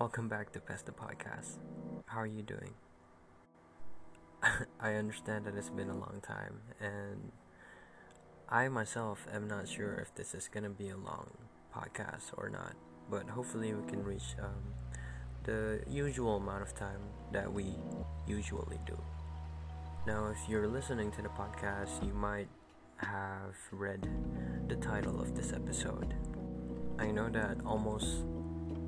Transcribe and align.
Welcome 0.00 0.28
back 0.28 0.50
to 0.52 0.60
Pesta 0.60 0.92
Podcast. 0.92 1.58
How 2.06 2.20
are 2.20 2.26
you 2.26 2.40
doing? 2.40 2.72
I 4.80 4.94
understand 4.94 5.44
that 5.44 5.54
it's 5.54 5.68
been 5.68 5.90
a 5.90 5.94
long 5.94 6.22
time, 6.22 6.60
and 6.80 7.32
I 8.48 8.68
myself 8.68 9.26
am 9.30 9.46
not 9.46 9.68
sure 9.68 9.96
if 9.96 10.14
this 10.14 10.34
is 10.34 10.48
gonna 10.48 10.70
be 10.70 10.88
a 10.88 10.96
long 10.96 11.28
podcast 11.76 12.32
or 12.38 12.48
not, 12.48 12.76
but 13.10 13.28
hopefully 13.28 13.74
we 13.74 13.86
can 13.90 14.02
reach 14.02 14.36
um, 14.42 14.72
the 15.44 15.82
usual 15.86 16.36
amount 16.36 16.62
of 16.62 16.74
time 16.74 17.02
that 17.32 17.52
we 17.52 17.74
usually 18.26 18.78
do. 18.86 18.96
Now, 20.06 20.28
if 20.28 20.48
you're 20.48 20.66
listening 20.66 21.10
to 21.10 21.20
the 21.20 21.28
podcast, 21.28 22.02
you 22.02 22.14
might 22.14 22.48
have 22.96 23.54
read 23.70 24.08
the 24.66 24.76
title 24.76 25.20
of 25.20 25.36
this 25.36 25.52
episode. 25.52 26.14
I 26.98 27.10
know 27.10 27.28
that 27.28 27.58
almost 27.66 28.24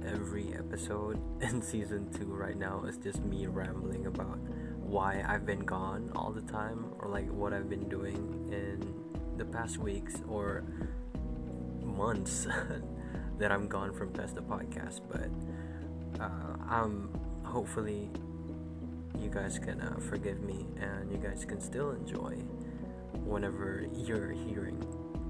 every 0.07 0.55
episode 0.55 1.19
in 1.43 1.63
season 1.63 2.11
2 2.19 2.25
right 2.27 2.57
now 2.57 2.85
is 2.85 2.97
just 2.97 3.21
me 3.23 3.47
rambling 3.47 4.07
about 4.07 4.39
why 4.79 5.25
I've 5.27 5.47
been 5.47 5.65
gone 5.65 6.11
all 6.15 6.33
the 6.33 6.43
time 6.43 6.87
or 6.99 7.09
like 7.09 7.31
what 7.31 7.53
I've 7.53 7.69
been 7.69 7.89
doing 7.89 8.49
in 8.51 8.95
the 9.39 9.45
past 9.45 9.79
weeks 9.79 10.23
or 10.29 10.65
months 11.83 12.47
that 13.39 13.51
I'm 13.51 13.69
gone 13.69 13.93
from 13.93 14.13
Pesta 14.13 14.43
Podcast. 14.43 15.01
But 15.11 15.31
uh, 16.23 16.57
I'm 16.69 17.09
hopefully 17.45 18.11
you 19.19 19.31
guys 19.31 19.59
can 19.59 19.81
uh, 19.81 19.99
forgive 19.99 20.43
me 20.43 20.67
and 20.81 21.11
you 21.11 21.19
guys 21.19 21.45
can 21.45 21.61
still 21.61 21.91
enjoy 21.93 22.35
whenever 23.25 23.87
you're 23.95 24.31
hearing 24.31 24.85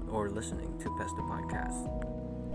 or 0.09 0.29
listening 0.29 0.77
to 0.79 0.95
Pesta 0.97 1.21
Podcast. 1.21 2.02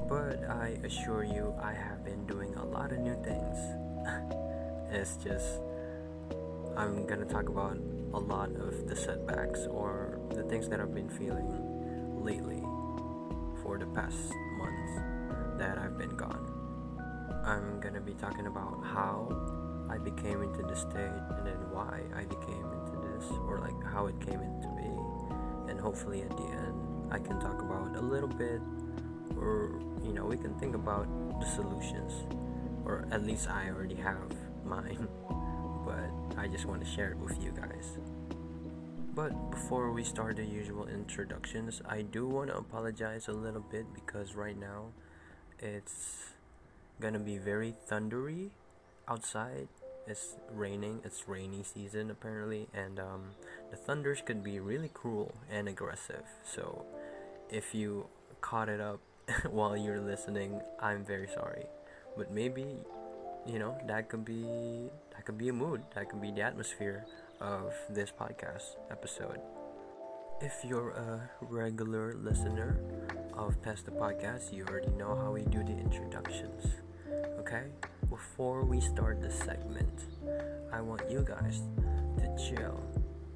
But 0.09 0.43
I 0.49 0.79
assure 0.85 1.23
you, 1.23 1.55
I 1.63 1.75
have 1.75 2.03
been 2.03 2.27
doing 2.27 2.55
a 2.55 2.65
lot 2.65 2.93
of 2.93 2.99
new 2.99 3.15
things. 3.23 3.59
it's 4.91 5.17
just, 5.23 5.61
I'm 6.77 7.07
gonna 7.07 7.27
talk 7.27 7.51
about 7.51 7.77
a 8.15 8.19
lot 8.19 8.51
of 8.53 8.89
the 8.89 8.97
setbacks 8.97 9.67
or 9.67 10.19
the 10.31 10.45
things 10.45 10.67
that 10.71 10.81
I've 10.81 10.95
been 10.95 11.11
feeling 11.11 11.53
lately 12.25 12.63
for 13.63 13.77
the 13.79 13.87
past 13.87 14.17
months 14.57 15.59
that 15.59 15.77
I've 15.77 15.99
been 15.99 16.17
gone. 16.17 16.55
I'm 17.45 17.79
gonna 17.79 18.01
be 18.01 18.15
talking 18.15 18.47
about 18.47 18.83
how 18.83 19.29
I 19.91 19.99
became 19.99 20.43
into 20.43 20.63
this 20.63 20.81
state 20.81 21.21
and 21.37 21.47
then 21.47 21.59
why 21.71 22.01
I 22.17 22.25
became 22.25 22.65
into 22.65 22.97
this 23.09 23.31
or 23.47 23.59
like 23.59 23.85
how 23.85 24.07
it 24.07 24.19
came 24.21 24.41
into 24.41 24.69
me. 24.69 24.89
And 25.69 25.79
hopefully 25.79 26.23
at 26.23 26.35
the 26.35 26.45
end, 26.45 27.13
I 27.13 27.19
can 27.19 27.39
talk 27.41 27.61
about 27.61 27.95
a 27.95 28.01
little 28.01 28.29
bit 28.29 28.63
or 29.41 29.81
you 30.03 30.13
know 30.13 30.25
we 30.25 30.37
can 30.37 30.55
think 30.59 30.75
about 30.75 31.07
the 31.41 31.47
solutions. 31.47 32.13
Or 32.85 33.07
at 33.13 33.25
least 33.25 33.51
i 33.51 33.69
already 33.69 33.97
have 33.97 34.33
mine. 34.65 35.09
But 35.89 36.11
i 36.37 36.47
just 36.47 36.67
want 36.67 36.85
to 36.85 36.87
share 36.87 37.13
it 37.13 37.19
with 37.19 37.43
you 37.43 37.51
guys. 37.51 37.97
But 39.15 39.51
before 39.51 39.91
we 39.91 40.05
start 40.05 40.37
the 40.37 40.45
usual 40.45 40.87
introductions 40.87 41.81
i 41.89 42.03
do 42.03 42.27
want 42.27 42.51
to 42.51 42.57
apologize 42.57 43.29
a 43.29 43.33
little 43.33 43.65
bit 43.73 43.87
because 43.95 44.35
right 44.35 44.59
now 44.59 44.93
it's 45.59 46.35
gonna 47.01 47.19
be 47.19 47.39
very 47.39 47.75
thundery 47.89 48.51
outside. 49.09 49.69
It's 50.07 50.37
raining 50.53 51.01
it's 51.05 51.29
rainy 51.29 51.63
season 51.63 52.11
apparently 52.11 52.69
and 52.73 52.99
um, 52.99 53.23
the 53.71 53.77
thunders 53.77 54.23
could 54.25 54.43
be 54.43 54.61
really 54.61 54.89
cruel 54.89 55.35
and 55.51 55.69
aggressive. 55.69 56.25
So 56.45 56.85
if 57.51 57.75
you 57.75 58.07
caught 58.41 58.69
it 58.69 58.81
up 58.81 59.01
while 59.51 59.77
you're 59.77 60.01
listening, 60.01 60.61
I'm 60.81 61.05
very 61.05 61.29
sorry. 61.29 61.67
But 62.17 62.33
maybe, 62.33 62.77
you 63.47 63.59
know, 63.59 63.79
that 63.87 64.09
could 64.09 64.25
be 64.25 64.91
that 65.15 65.25
could 65.25 65.39
be 65.39 65.49
a 65.49 65.53
mood. 65.53 65.83
That 65.95 66.09
could 66.09 66.21
be 66.21 66.31
the 66.31 66.43
atmosphere 66.43 67.05
of 67.41 67.75
this 67.91 68.11
podcast 68.11 68.77
episode. 68.91 69.41
If 70.41 70.65
you're 70.65 70.91
a 70.91 71.29
regular 71.41 72.15
listener 72.15 72.79
of 73.35 73.61
Pesta 73.63 73.91
Podcast, 73.91 74.53
you 74.53 74.65
already 74.67 74.91
know 74.93 75.17
how 75.17 75.33
we 75.33 75.43
do 75.43 75.65
the 75.65 75.77
introductions. 75.77 76.65
Okay? 77.41 77.65
Before 78.09 78.65
we 78.65 78.81
start 78.81 79.21
the 79.21 79.31
segment, 79.31 80.05
I 80.73 80.81
want 80.81 81.11
you 81.11 81.27
guys 81.27 81.63
to 82.19 82.37
chill, 82.39 82.81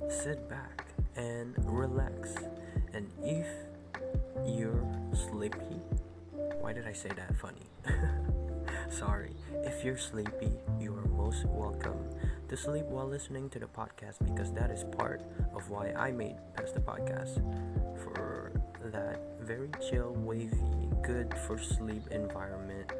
sit 0.08 0.48
back, 0.48 0.86
and 1.16 1.54
relax. 1.58 2.34
And 2.94 3.10
if 3.22 3.48
you're 4.47 4.87
sleepy. 5.12 5.81
Why 6.60 6.72
did 6.72 6.87
I 6.87 6.93
say 6.93 7.10
that 7.10 7.37
funny? 7.37 7.66
Sorry. 8.91 9.34
If 9.65 9.84
you're 9.84 9.98
sleepy, 9.98 10.53
you 10.81 10.94
are 10.97 11.09
most 11.09 11.44
welcome 11.47 11.98
to 12.48 12.56
sleep 12.56 12.84
while 12.87 13.06
listening 13.06 13.48
to 13.50 13.59
the 13.59 13.66
podcast 13.66 14.25
because 14.25 14.53
that 14.53 14.70
is 14.70 14.84
part 14.97 15.22
of 15.54 15.70
why 15.70 15.93
I 15.93 16.10
made 16.10 16.37
Pesta 16.54 16.81
Podcast 16.81 17.37
for 18.03 18.53
that 18.93 19.20
very 19.41 19.70
chill, 19.91 20.12
wavy, 20.15 20.91
good 21.03 21.32
for 21.47 21.59
sleep 21.59 22.03
environment, 22.10 22.93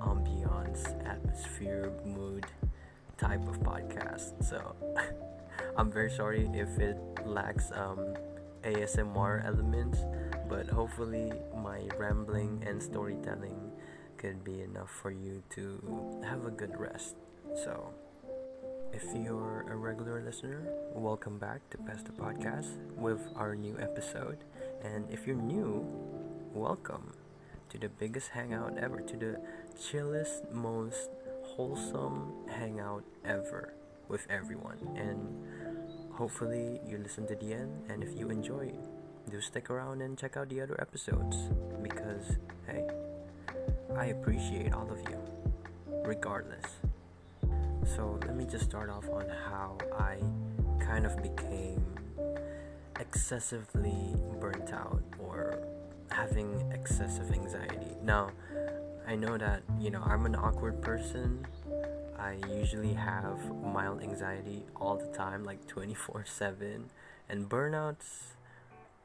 ambiance, 0.00 0.88
atmosphere, 1.06 1.92
mood 2.04 2.46
type 3.18 3.46
of 3.48 3.60
podcast. 3.60 4.42
So 4.42 4.74
I'm 5.76 5.90
very 5.90 6.10
sorry 6.10 6.50
if 6.54 6.78
it 6.78 6.96
lacks 7.24 7.70
um, 7.72 8.14
ASMR 8.64 9.44
elements 9.46 9.98
but 10.50 10.68
hopefully 10.68 11.32
my 11.62 11.80
rambling 11.96 12.62
and 12.66 12.82
storytelling 12.82 13.70
could 14.18 14.42
be 14.42 14.62
enough 14.62 14.90
for 14.90 15.12
you 15.12 15.40
to 15.48 16.20
have 16.26 16.44
a 16.44 16.50
good 16.50 16.76
rest. 16.76 17.14
So, 17.54 17.94
if 18.92 19.04
you're 19.14 19.64
a 19.70 19.76
regular 19.76 20.20
listener, 20.20 20.60
welcome 20.92 21.38
back 21.38 21.60
to 21.70 21.78
Pesta 21.78 22.10
Podcast 22.10 22.76
with 22.96 23.20
our 23.36 23.54
new 23.54 23.78
episode. 23.78 24.38
And 24.82 25.08
if 25.08 25.24
you're 25.24 25.36
new, 25.36 25.86
welcome 26.52 27.12
to 27.68 27.78
the 27.78 27.88
biggest 27.88 28.30
hangout 28.30 28.76
ever, 28.76 29.00
to 29.00 29.16
the 29.16 29.40
chillest, 29.80 30.50
most 30.50 31.10
wholesome 31.44 32.32
hangout 32.48 33.04
ever 33.24 33.72
with 34.08 34.26
everyone. 34.28 34.78
And 34.96 36.12
hopefully 36.12 36.80
you 36.84 36.98
listen 36.98 37.28
to 37.28 37.36
the 37.36 37.54
end, 37.54 37.84
and 37.88 38.02
if 38.02 38.18
you 38.18 38.30
enjoy, 38.30 38.74
do 39.30 39.40
stick 39.40 39.70
around 39.70 40.02
and 40.02 40.18
check 40.18 40.36
out 40.36 40.48
the 40.48 40.60
other 40.60 40.78
episodes 40.80 41.36
because, 41.82 42.36
hey, 42.66 42.84
I 43.96 44.06
appreciate 44.06 44.72
all 44.72 44.90
of 44.90 44.98
you, 45.08 45.18
regardless. 46.04 46.64
So, 47.96 48.18
let 48.26 48.36
me 48.36 48.44
just 48.44 48.64
start 48.64 48.90
off 48.90 49.08
on 49.08 49.26
how 49.48 49.78
I 49.98 50.18
kind 50.84 51.06
of 51.06 51.22
became 51.22 51.84
excessively 52.98 54.14
burnt 54.40 54.72
out 54.72 55.02
or 55.18 55.58
having 56.10 56.70
excessive 56.72 57.30
anxiety. 57.32 57.96
Now, 58.02 58.30
I 59.06 59.16
know 59.16 59.38
that, 59.38 59.62
you 59.78 59.90
know, 59.90 60.02
I'm 60.04 60.26
an 60.26 60.34
awkward 60.34 60.82
person. 60.82 61.46
I 62.18 62.36
usually 62.52 62.92
have 62.94 63.38
mild 63.62 64.02
anxiety 64.02 64.64
all 64.76 64.96
the 64.96 65.08
time, 65.16 65.44
like 65.44 65.66
24 65.66 66.24
7. 66.26 66.90
And 67.28 67.48
burnouts 67.48 68.34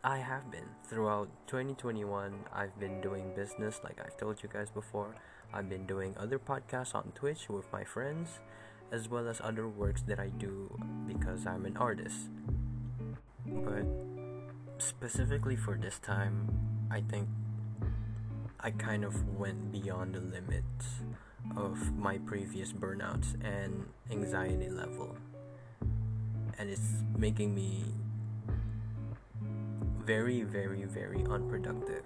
I 0.06 0.20
have 0.20 0.52
been. 0.52 0.70
Throughout 0.84 1.30
2021, 1.48 2.32
I've 2.54 2.80
been 2.80 3.02
doing 3.02 3.34
business 3.36 3.82
like 3.84 4.00
I've 4.00 4.16
told 4.18 4.44
you 4.44 4.48
guys 4.54 4.70
before. 4.70 5.16
I've 5.52 5.68
been 5.68 5.88
doing 5.88 6.14
other 6.16 6.38
podcasts 6.38 6.94
on 6.94 7.12
Twitch 7.16 7.50
with 7.50 7.66
my 7.74 7.84
friends, 7.84 8.30
as 8.92 9.10
well 9.10 9.28
as 9.28 9.42
other 9.44 9.68
works 9.68 10.04
that 10.04 10.20
I 10.20 10.30
do 10.30 10.70
because 11.08 11.48
I'm 11.48 11.66
an 11.66 11.76
artist. 11.78 12.30
But 13.48 13.88
specifically 14.78 15.56
for 15.56 15.76
this 15.76 15.98
time, 15.98 16.54
I 16.92 17.02
think 17.02 17.28
I 18.60 18.70
kind 18.70 19.06
of 19.06 19.40
went 19.40 19.72
beyond 19.72 20.14
the 20.14 20.22
limits 20.22 21.02
of 21.58 21.98
my 21.98 22.20
previous 22.20 22.72
burnouts 22.72 23.34
and 23.44 23.88
anxiety 24.12 24.70
level. 24.70 25.18
And 26.60 26.70
it's 26.70 27.02
making 27.18 27.56
me 27.56 27.86
very, 30.06 30.44
very, 30.44 30.84
very 30.84 31.26
unproductive. 31.32 32.06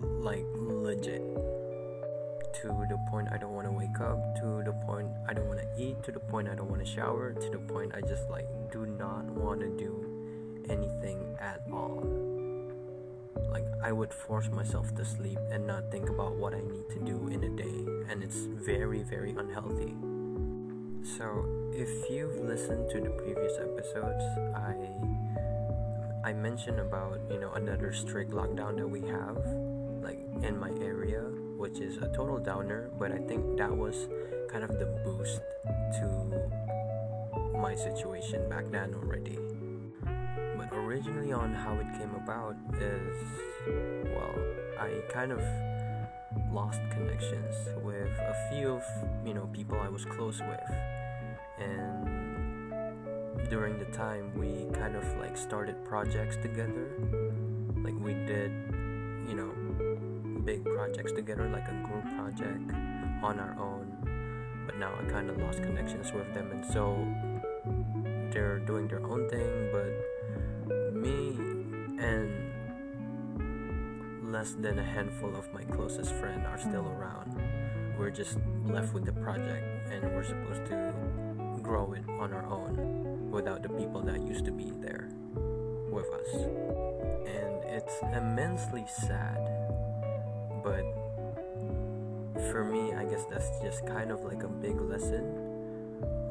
Like, 0.00 0.44
legit. 0.56 1.22
To 2.62 2.68
the 2.88 2.98
point 3.10 3.28
I 3.30 3.38
don't 3.38 3.52
want 3.52 3.68
to 3.68 3.72
wake 3.72 4.00
up, 4.00 4.34
to 4.40 4.62
the 4.64 4.72
point 4.86 5.08
I 5.28 5.34
don't 5.34 5.46
want 5.46 5.60
to 5.60 5.68
eat, 5.80 6.02
to 6.02 6.10
the 6.10 6.18
point 6.18 6.48
I 6.48 6.56
don't 6.56 6.68
want 6.68 6.84
to 6.84 6.90
shower, 6.90 7.32
to 7.32 7.50
the 7.50 7.58
point 7.58 7.92
I 7.94 8.00
just 8.00 8.28
like 8.28 8.48
do 8.72 8.86
not 8.86 9.24
want 9.26 9.60
to 9.60 9.68
do 9.68 10.64
anything 10.68 11.36
at 11.40 11.62
all. 11.72 12.02
Like, 13.52 13.66
I 13.82 13.92
would 13.92 14.12
force 14.12 14.50
myself 14.50 14.94
to 14.96 15.04
sleep 15.04 15.38
and 15.52 15.66
not 15.66 15.92
think 15.92 16.08
about 16.08 16.34
what 16.34 16.54
I 16.54 16.60
need 16.60 16.88
to 16.90 16.98
do 16.98 17.28
in 17.28 17.44
a 17.44 17.50
day, 17.50 18.10
and 18.10 18.22
it's 18.22 18.46
very, 18.66 19.02
very 19.02 19.30
unhealthy. 19.30 19.94
So, 21.16 21.46
if 21.72 22.10
you've 22.10 22.36
listened 22.40 22.90
to 22.90 23.00
the 23.00 23.10
previous 23.10 23.52
episodes, 23.58 24.24
I 24.56 24.74
I 26.26 26.32
mentioned 26.32 26.80
about 26.80 27.20
you 27.30 27.38
know 27.38 27.52
another 27.52 27.92
strict 27.92 28.32
lockdown 28.32 28.76
that 28.78 28.88
we 28.88 29.00
have 29.02 29.38
like 30.02 30.18
in 30.42 30.58
my 30.58 30.70
area 30.82 31.22
which 31.56 31.78
is 31.78 31.98
a 31.98 32.08
total 32.08 32.38
downer, 32.38 32.90
but 32.98 33.12
I 33.12 33.18
think 33.18 33.56
that 33.58 33.70
was 33.70 34.08
kind 34.50 34.64
of 34.64 34.70
the 34.76 34.86
boost 35.04 35.40
to 35.98 37.58
my 37.58 37.76
situation 37.76 38.48
back 38.48 38.64
then 38.72 38.92
already. 38.94 39.38
But 40.58 40.72
originally, 40.72 41.32
on 41.32 41.54
how 41.54 41.74
it 41.74 41.86
came 41.96 42.12
about 42.16 42.56
is 42.74 43.16
well, 44.12 44.34
I 44.80 45.00
kind 45.08 45.30
of 45.30 45.40
lost 46.52 46.80
connections 46.90 47.54
with 47.84 48.10
a 48.18 48.34
few 48.50 48.72
of 48.72 48.82
you 49.24 49.32
know 49.32 49.48
people 49.52 49.80
I 49.80 49.88
was 49.88 50.04
close 50.04 50.40
with, 50.40 50.70
and 51.60 52.25
during 53.48 53.78
the 53.78 53.84
time 53.86 54.32
we 54.34 54.66
kind 54.76 54.96
of 54.96 55.04
like 55.18 55.36
started 55.36 55.84
projects 55.84 56.36
together, 56.36 56.90
like 57.82 57.94
we 58.00 58.14
did, 58.14 58.50
you 59.28 59.34
know, 59.34 59.52
big 60.44 60.64
projects 60.64 61.12
together, 61.12 61.48
like 61.48 61.68
a 61.68 61.74
group 61.86 62.04
project 62.16 62.72
on 63.22 63.38
our 63.38 63.56
own. 63.58 63.92
But 64.66 64.78
now 64.78 64.92
I 65.00 65.04
kind 65.04 65.30
of 65.30 65.38
lost 65.38 65.62
connections 65.62 66.12
with 66.12 66.32
them, 66.34 66.50
and 66.50 66.64
so 66.64 66.96
they're 68.32 68.58
doing 68.60 68.88
their 68.88 69.04
own 69.04 69.28
thing. 69.28 69.70
But 69.72 69.92
me 70.94 71.38
and 72.02 72.52
less 74.32 74.54
than 74.54 74.78
a 74.78 74.84
handful 74.84 75.36
of 75.36 75.52
my 75.52 75.62
closest 75.64 76.12
friends 76.14 76.44
are 76.46 76.58
still 76.58 76.82
mm-hmm. 76.82 77.00
around. 77.00 77.96
We're 77.98 78.10
just 78.10 78.38
left 78.66 78.92
with 78.92 79.04
the 79.04 79.12
project, 79.12 79.90
and 79.92 80.02
we're 80.14 80.24
supposed 80.24 80.66
to 80.66 80.92
grow 81.62 81.92
it 81.92 82.02
on 82.20 82.32
our 82.32 82.44
own 82.46 83.05
without 83.36 83.62
the 83.62 83.68
people 83.68 84.00
that 84.00 84.22
used 84.22 84.46
to 84.46 84.50
be 84.50 84.72
there 84.80 85.10
with 85.90 86.06
us. 86.06 86.34
And 87.26 87.52
it's 87.68 88.00
immensely 88.16 88.86
sad, 88.88 89.38
but 90.64 90.82
for 92.50 92.64
me, 92.64 92.94
I 92.94 93.04
guess 93.04 93.26
that's 93.26 93.50
just 93.60 93.86
kind 93.86 94.10
of 94.10 94.24
like 94.24 94.42
a 94.42 94.48
big 94.48 94.80
lesson 94.80 95.24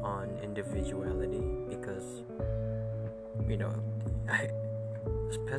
on 0.02 0.36
individuality 0.42 1.46
because, 1.68 2.24
you 3.48 3.56
know, 3.56 3.72
I 4.28 4.50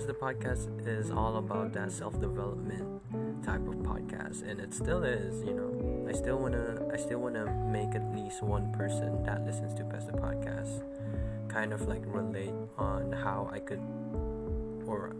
the 0.05 0.13
podcast 0.13 0.67
is 0.85 1.09
all 1.11 1.37
about 1.37 1.73
that 1.73 1.91
self 1.91 2.19
development 2.19 3.01
type 3.43 3.65
of 3.67 3.75
podcast, 3.75 4.47
and 4.47 4.59
it 4.59 4.73
still 4.73 5.03
is. 5.03 5.43
You 5.43 5.53
know, 5.53 6.07
I 6.09 6.11
still 6.11 6.37
wanna, 6.37 6.87
I 6.93 6.97
still 6.97 7.19
wanna 7.19 7.45
make 7.71 7.95
at 7.95 8.13
least 8.13 8.43
one 8.43 8.71
person 8.73 9.23
that 9.23 9.45
listens 9.45 9.73
to 9.75 9.83
Past 9.85 10.07
the 10.07 10.13
podcast 10.13 10.83
kind 11.49 11.73
of 11.73 11.87
like 11.87 12.01
relate 12.05 12.53
on 12.77 13.11
how 13.11 13.49
I 13.51 13.59
could, 13.59 13.81
or 14.85 15.15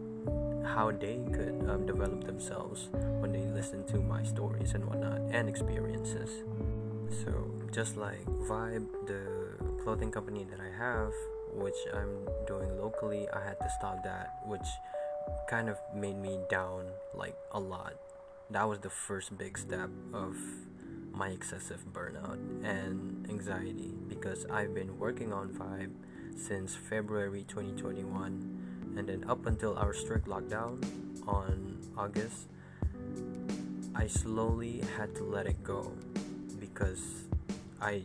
how 0.64 0.92
they 0.92 1.20
could 1.34 1.66
um, 1.70 1.86
develop 1.86 2.24
themselves 2.24 2.90
when 3.20 3.32
they 3.32 3.46
listen 3.54 3.86
to 3.88 3.98
my 4.00 4.24
stories 4.24 4.74
and 4.74 4.86
whatnot 4.86 5.22
and 5.32 5.50
experiences. 5.50 6.44
So, 7.24 7.32
just 7.72 7.98
like 7.98 8.26
Vibe, 8.26 8.86
the 9.08 9.24
clothing 9.84 10.12
company 10.12 10.46
that 10.50 10.60
I 10.60 10.78
have, 10.78 11.14
which 11.54 11.78
I'm 11.94 12.28
doing 12.46 12.78
locally, 12.78 13.28
I 13.34 13.44
had 13.44 13.60
to 13.62 13.70
stop 13.80 14.04
that, 14.04 14.40
which 14.46 14.68
kind 15.50 15.70
of 15.70 15.78
made 15.96 16.18
me 16.18 16.40
down 16.50 16.86
like 17.14 17.36
a 17.52 17.60
lot. 17.60 17.94
That 18.50 18.68
was 18.68 18.80
the 18.80 18.90
first 18.90 19.38
big 19.38 19.58
step 19.58 19.90
of 20.14 20.36
my 21.12 21.30
excessive 21.30 21.84
burnout 21.92 22.38
and 22.64 23.26
anxiety 23.30 23.94
because 24.08 24.46
I've 24.46 24.74
been 24.74 24.98
working 25.00 25.34
on 25.34 25.50
Vibe 25.50 25.92
since 26.38 26.76
February 26.76 27.46
2021 27.48 28.94
and 28.98 29.08
then 29.08 29.26
up 29.30 29.46
until 29.46 29.78
our 29.78 29.94
strict 29.94 30.28
lockdown 30.28 30.84
on 31.28 31.78
August 31.98 32.48
I 33.96 34.08
slowly 34.08 34.84
had 34.96 35.16
to 35.16 35.24
let 35.24 35.48
it 35.48 35.64
go 35.64 35.92
because 36.60 37.04
I 37.82 38.04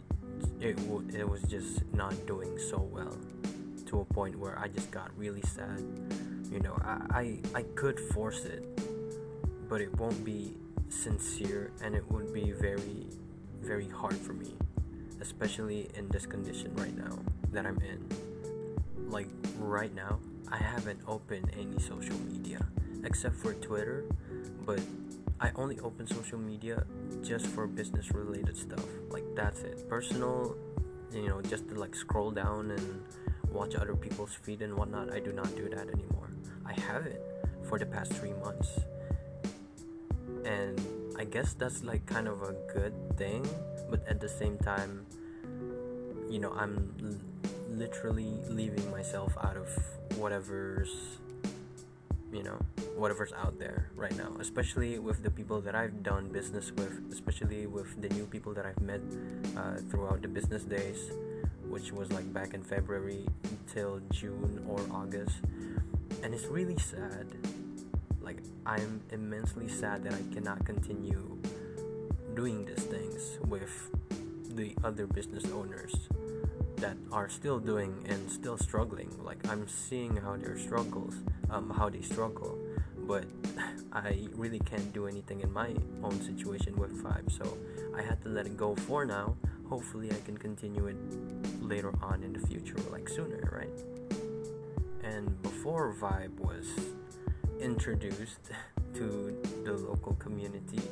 it, 0.60 0.76
w- 0.88 1.06
it 1.14 1.28
was 1.28 1.42
just 1.42 1.84
not 1.92 2.14
doing 2.26 2.58
so 2.58 2.78
well 2.78 3.16
to 3.86 4.00
a 4.00 4.04
point 4.06 4.38
where 4.38 4.58
I 4.58 4.68
just 4.68 4.90
got 4.90 5.10
really 5.18 5.42
sad. 5.42 5.82
You 6.50 6.60
know, 6.60 6.78
I, 6.82 7.38
I, 7.54 7.58
I 7.58 7.62
could 7.74 8.00
force 8.00 8.44
it, 8.44 8.64
but 9.68 9.80
it 9.80 9.94
won't 9.98 10.24
be 10.24 10.54
sincere 10.88 11.70
and 11.82 11.94
it 11.94 12.10
would 12.10 12.32
be 12.32 12.52
very, 12.52 13.06
very 13.60 13.88
hard 13.88 14.16
for 14.16 14.32
me, 14.32 14.54
especially 15.20 15.90
in 15.94 16.08
this 16.08 16.26
condition 16.26 16.74
right 16.76 16.96
now 16.96 17.18
that 17.52 17.66
I'm 17.66 17.78
in. 17.80 18.21
Right 19.62 19.94
now, 19.94 20.18
I 20.50 20.58
haven't 20.58 21.00
opened 21.06 21.52
any 21.58 21.78
social 21.78 22.18
media 22.18 22.66
except 23.04 23.36
for 23.36 23.54
Twitter, 23.54 24.04
but 24.66 24.80
I 25.40 25.50
only 25.54 25.78
open 25.80 26.06
social 26.06 26.38
media 26.38 26.84
just 27.22 27.46
for 27.46 27.66
business 27.66 28.12
related 28.12 28.56
stuff. 28.56 28.84
Like 29.08 29.24
that's 29.34 29.60
it. 29.62 29.88
Personal, 29.88 30.56
you 31.12 31.28
know, 31.28 31.40
just 31.40 31.68
to 31.68 31.76
like 31.76 31.94
scroll 31.94 32.32
down 32.32 32.72
and 32.72 33.02
watch 33.50 33.74
other 33.76 33.94
people's 33.94 34.34
feed 34.34 34.62
and 34.62 34.76
whatnot. 34.76 35.12
I 35.12 35.20
do 35.20 35.32
not 35.32 35.54
do 35.56 35.68
that 35.70 35.88
anymore. 35.88 36.28
I 36.66 36.78
haven't 36.78 37.20
for 37.62 37.78
the 37.78 37.86
past 37.86 38.12
three 38.12 38.34
months. 38.34 38.78
And 40.44 40.80
I 41.16 41.24
guess 41.24 41.54
that's 41.54 41.82
like 41.84 42.04
kind 42.04 42.26
of 42.26 42.42
a 42.42 42.52
good 42.74 42.94
thing, 43.16 43.48
but 43.88 44.06
at 44.08 44.20
the 44.20 44.28
same 44.28 44.58
time, 44.58 45.06
you 46.28 46.40
know, 46.40 46.52
I'm 46.52 47.20
literally 47.82 48.38
leaving 48.48 48.88
myself 48.92 49.32
out 49.42 49.56
of 49.56 49.68
whatever's 50.16 51.18
you 52.32 52.44
know 52.44 52.58
whatever's 52.96 53.32
out 53.32 53.58
there 53.58 53.90
right 53.96 54.16
now 54.16 54.30
especially 54.38 55.00
with 55.00 55.24
the 55.24 55.30
people 55.30 55.60
that 55.60 55.74
i've 55.74 56.00
done 56.04 56.28
business 56.28 56.70
with 56.78 56.94
especially 57.10 57.66
with 57.66 58.00
the 58.00 58.08
new 58.10 58.24
people 58.24 58.54
that 58.54 58.64
i've 58.64 58.80
met 58.80 59.00
uh, 59.56 59.74
throughout 59.90 60.22
the 60.22 60.28
business 60.28 60.62
days 60.62 61.10
which 61.68 61.90
was 61.90 62.12
like 62.12 62.32
back 62.32 62.54
in 62.54 62.62
february 62.62 63.26
until 63.50 64.00
june 64.10 64.64
or 64.68 64.80
august. 64.92 65.40
And 66.22 66.34
it's 66.34 66.44
really 66.44 66.78
sad. 66.78 67.26
Like 68.20 68.38
i'm 68.64 69.00
immensely 69.10 69.68
sad 69.68 70.04
that 70.04 70.14
i 70.14 70.22
cannot 70.32 70.64
continue 70.64 71.38
doing 72.34 72.64
these 72.64 72.84
things 72.84 73.38
with 73.48 73.74
the 74.54 74.74
other 74.84 75.06
business 75.06 75.44
owners 75.50 76.08
that 76.82 76.96
are 77.12 77.28
still 77.28 77.60
doing 77.60 77.94
and 78.08 78.28
still 78.28 78.58
struggling. 78.58 79.08
Like 79.22 79.38
I'm 79.48 79.68
seeing 79.68 80.16
how 80.16 80.36
their 80.36 80.58
struggles, 80.58 81.14
um, 81.48 81.70
how 81.70 81.88
they 81.88 82.02
struggle, 82.02 82.58
but 83.06 83.24
I 83.92 84.26
really 84.34 84.58
can't 84.58 84.92
do 84.92 85.06
anything 85.06 85.40
in 85.42 85.52
my 85.52 85.74
own 86.02 86.20
situation 86.20 86.74
with 86.76 86.92
Vibe. 87.02 87.30
So 87.30 87.56
I 87.96 88.02
had 88.02 88.20
to 88.24 88.28
let 88.28 88.46
it 88.46 88.56
go 88.56 88.74
for 88.74 89.04
now. 89.04 89.36
Hopefully, 89.68 90.10
I 90.10 90.20
can 90.26 90.36
continue 90.36 90.88
it 90.88 90.96
later 91.62 91.92
on 92.02 92.24
in 92.24 92.32
the 92.32 92.44
future, 92.46 92.76
like 92.90 93.08
sooner, 93.08 93.40
right? 93.52 93.78
And 95.04 95.40
before 95.40 95.94
Vibe 95.94 96.36
was 96.40 96.66
introduced 97.60 98.50
to 98.94 99.40
the 99.64 99.74
local 99.74 100.14
community, 100.14 100.82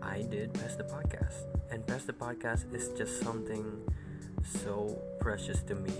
I 0.00 0.22
did 0.22 0.54
Past 0.54 0.78
the 0.78 0.84
Podcast. 0.84 1.42
And 1.72 1.84
Past 1.84 2.06
the 2.06 2.12
Podcast 2.12 2.72
is 2.72 2.90
just 2.96 3.20
something 3.20 3.82
so 4.46 4.96
precious 5.20 5.62
to 5.62 5.74
me 5.74 5.92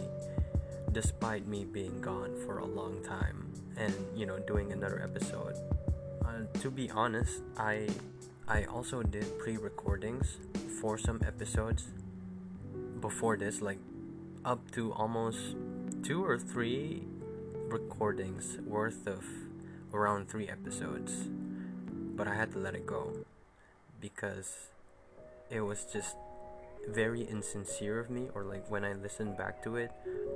despite 0.93 1.47
me 1.47 1.65
being 1.65 2.00
gone 2.00 2.35
for 2.47 2.59
a 2.59 2.65
long 2.65 3.03
time 3.05 3.53
and 3.76 3.95
you 4.15 4.25
know 4.25 4.38
doing 4.38 4.73
another 4.73 5.03
episode. 5.03 5.57
Uh, 6.25 6.47
to 6.61 6.71
be 6.71 6.91
honest 6.91 7.43
i 7.57 7.87
i 8.49 8.65
also 8.65 9.03
did 9.03 9.26
pre-recordings 9.38 10.38
for 10.81 10.99
some 10.99 11.21
episodes 11.26 11.87
before 13.00 13.37
this 13.37 13.61
like 13.61 13.79
up 14.45 14.71
to 14.71 14.93
almost 14.93 15.57
two 16.03 16.25
or 16.25 16.38
three 16.38 17.03
recordings 17.69 18.59
worth 18.65 19.07
of 19.07 19.25
around 19.93 20.29
three 20.29 20.49
episodes. 20.49 21.29
But 22.17 22.29
i 22.29 22.35
had 22.35 22.53
to 22.53 22.59
let 22.59 22.75
it 22.75 22.87
go 22.87 23.12
because 24.00 24.71
it 25.50 25.61
was 25.61 25.85
just 25.93 26.17
very 26.88 27.23
insincere 27.23 27.99
of 27.99 28.11
me 28.11 28.28
or 28.35 28.45
like 28.45 28.71
when 28.71 28.85
I 28.85 28.93
listened 28.95 29.37
back 29.37 29.62
to 29.64 29.76
it 29.76 29.90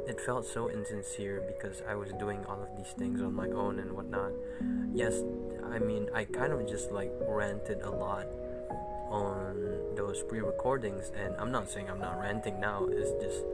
it 0.06 0.20
felt 0.20 0.46
so 0.46 0.68
insincere 0.68 1.42
because 1.46 1.82
I 1.88 1.94
was 1.94 2.12
doing 2.18 2.44
all 2.46 2.60
of 2.62 2.76
these 2.76 2.92
things 2.98 3.20
on 3.22 3.34
my 3.34 3.48
own 3.48 3.78
and 3.78 3.92
whatnot. 3.92 4.32
Yes 4.92 5.22
I 5.70 5.78
mean 5.78 6.08
I 6.14 6.24
kind 6.24 6.52
of 6.52 6.66
just 6.68 6.90
like 6.90 7.12
ranted 7.28 7.82
a 7.82 7.90
lot 7.90 8.26
on 9.10 9.94
those 9.96 10.22
pre-recordings 10.22 11.10
and 11.16 11.34
I'm 11.36 11.50
not 11.50 11.70
saying 11.70 11.90
I'm 11.90 12.00
not 12.00 12.18
ranting 12.20 12.60
now 12.60 12.86
it's 12.90 13.10
just 13.22 13.44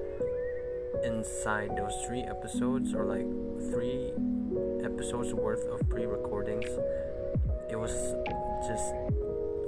inside 1.05 1.77
those 1.77 1.95
three 2.07 2.23
episodes 2.23 2.95
or 2.95 3.05
like 3.05 3.27
three 3.71 4.13
episodes 4.85 5.35
worth 5.35 5.65
of 5.67 5.89
pre-recordings 5.89 6.67
it 7.71 7.77
was 7.77 7.93
just 8.67 8.95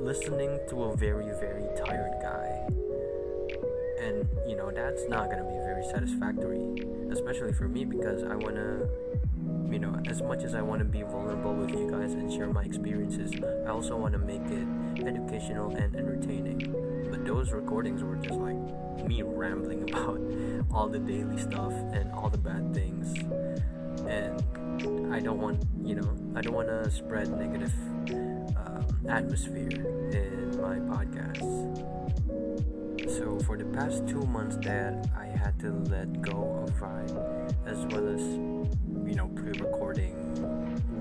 listening 0.01 0.61
to 0.69 0.85
a 0.85 0.97
very 0.97 1.33
very 1.41 1.67
tired 1.77 2.15
guy 2.23 2.48
and 4.09 4.29
you 4.49 4.57
know 4.57 4.71
that's 4.71 5.09
not 5.09 5.31
gonna 5.31 5.45
be 5.45 5.59
very 5.59 5.85
satisfactory 5.85 6.63
especially 7.13 7.53
for 7.53 7.69
me 7.69 7.85
because 7.85 8.23
i 8.25 8.35
want 8.35 8.57
to 8.57 8.89
you 9.71 9.79
know, 9.79 9.95
as 10.07 10.23
much 10.23 10.45
as 10.45 10.55
I 10.55 10.63
want 10.63 10.81
to 10.81 10.85
be 10.85 11.03
vulnerable 11.03 11.55
with 11.55 11.71
you 11.71 11.91
guys 11.91 12.13
and 12.13 12.33
share 12.33 12.49
my 12.49 12.63
experiences, 12.63 13.33
I 13.67 13.71
also 13.71 13.97
want 13.97 14.13
to 14.13 14.19
make 14.19 14.41
it 14.47 15.07
educational 15.07 15.75
and 15.77 15.95
entertaining. 15.95 16.75
But 17.11 17.25
those 17.25 17.53
recordings 17.53 18.03
were 18.03 18.17
just 18.17 18.39
like 18.39 18.57
me 19.07 19.23
rambling 19.23 19.83
about 19.91 20.21
all 20.73 20.89
the 20.89 20.99
daily 20.99 21.39
stuff 21.39 21.73
and 21.93 22.11
all 22.13 22.31
the 22.31 22.39
bad 22.39 22.75
things. 22.75 23.17
And 24.09 25.15
I 25.15 25.21
don't 25.21 25.41
want, 25.41 25.63
you 25.85 25.97
know, 25.97 26.17
I 26.35 26.41
don't 26.41 26.55
want 26.55 26.69
to 26.69 26.91
spread 26.91 27.29
negative 27.31 27.75
um, 28.57 28.87
atmosphere 29.09 29.69
in 30.13 30.61
my 30.61 30.77
podcast. 30.77 31.88
So 33.19 33.37
for 33.41 33.57
the 33.57 33.65
past 33.65 34.07
two 34.07 34.23
months 34.27 34.57
that 34.63 35.11
I 35.19 35.27
had 35.27 35.59
to 35.59 35.73
let 35.91 36.23
go 36.23 36.63
of 36.63 36.81
Ride, 36.81 37.11
as 37.67 37.85
well 37.87 38.07
as 38.07 38.23
you 38.23 39.17
know 39.17 39.27
pre-recording 39.35 40.15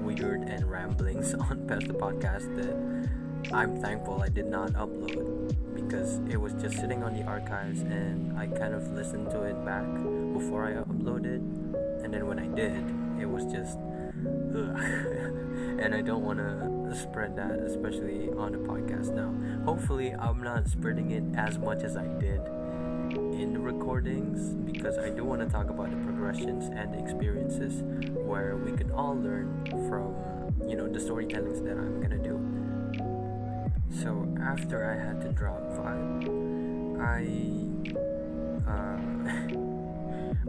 weird 0.04 0.42
and 0.50 0.66
ramblings 0.66 1.34
on 1.50 1.68
past 1.68 1.88
the 1.88 1.94
podcast 1.94 2.50
that 2.58 3.54
I'm 3.54 3.80
thankful 3.80 4.24
I 4.24 4.30
did 4.30 4.48
not 4.48 4.72
upload 4.72 5.54
because 5.76 6.18
it 6.28 6.38
was 6.38 6.54
just 6.54 6.80
sitting 6.80 7.04
on 7.04 7.14
the 7.14 7.22
archives 7.22 7.82
and 7.82 8.36
I 8.36 8.48
kind 8.48 8.74
of 8.74 8.90
listened 8.94 9.30
to 9.30 9.44
it 9.44 9.64
back 9.64 9.86
before 10.34 10.66
I 10.66 10.74
uploaded. 10.74 11.46
And 12.04 12.12
then 12.12 12.26
when 12.26 12.40
I 12.40 12.48
did 12.48 12.84
it 13.22 13.30
was 13.30 13.46
just 13.46 13.78
and 14.18 15.94
I 15.94 16.02
don't 16.02 16.24
want 16.24 16.40
to 16.40 16.77
spread 16.96 17.36
that, 17.36 17.60
especially 17.60 18.30
on 18.38 18.52
the 18.52 18.58
podcast 18.58 19.14
now. 19.14 19.34
Hopefully, 19.66 20.14
I'm 20.14 20.42
not 20.44 20.68
spreading 20.68 21.12
it 21.12 21.24
as 21.38 21.58
much 21.58 21.84
as 21.84 21.96
I 21.96 22.08
did 22.20 22.42
in 23.40 23.54
the 23.54 23.60
recordings 23.60 24.54
because 24.72 24.98
I 24.98 25.10
do 25.10 25.24
want 25.24 25.42
to 25.42 25.48
talk 25.48 25.70
about 25.70 25.90
the 25.92 25.98
progressions 25.98 26.66
and 26.76 26.94
the 26.94 27.00
experiences 27.00 27.84
where 28.14 28.58
we 28.58 28.72
can 28.76 28.92
all 28.92 29.16
learn 29.16 29.66
from, 29.88 30.16
you 30.68 30.76
know, 30.76 30.88
the 30.88 31.00
storytellings 31.00 31.64
that 31.64 31.78
I'm 31.78 32.02
gonna 32.02 32.18
do. 32.18 32.38
So 34.02 34.28
after 34.42 34.86
I 34.86 34.96
had 34.96 35.22
to 35.22 35.32
drop 35.32 35.62
Vibe, 35.78 37.00
I 37.00 37.24
uh, 38.70 38.98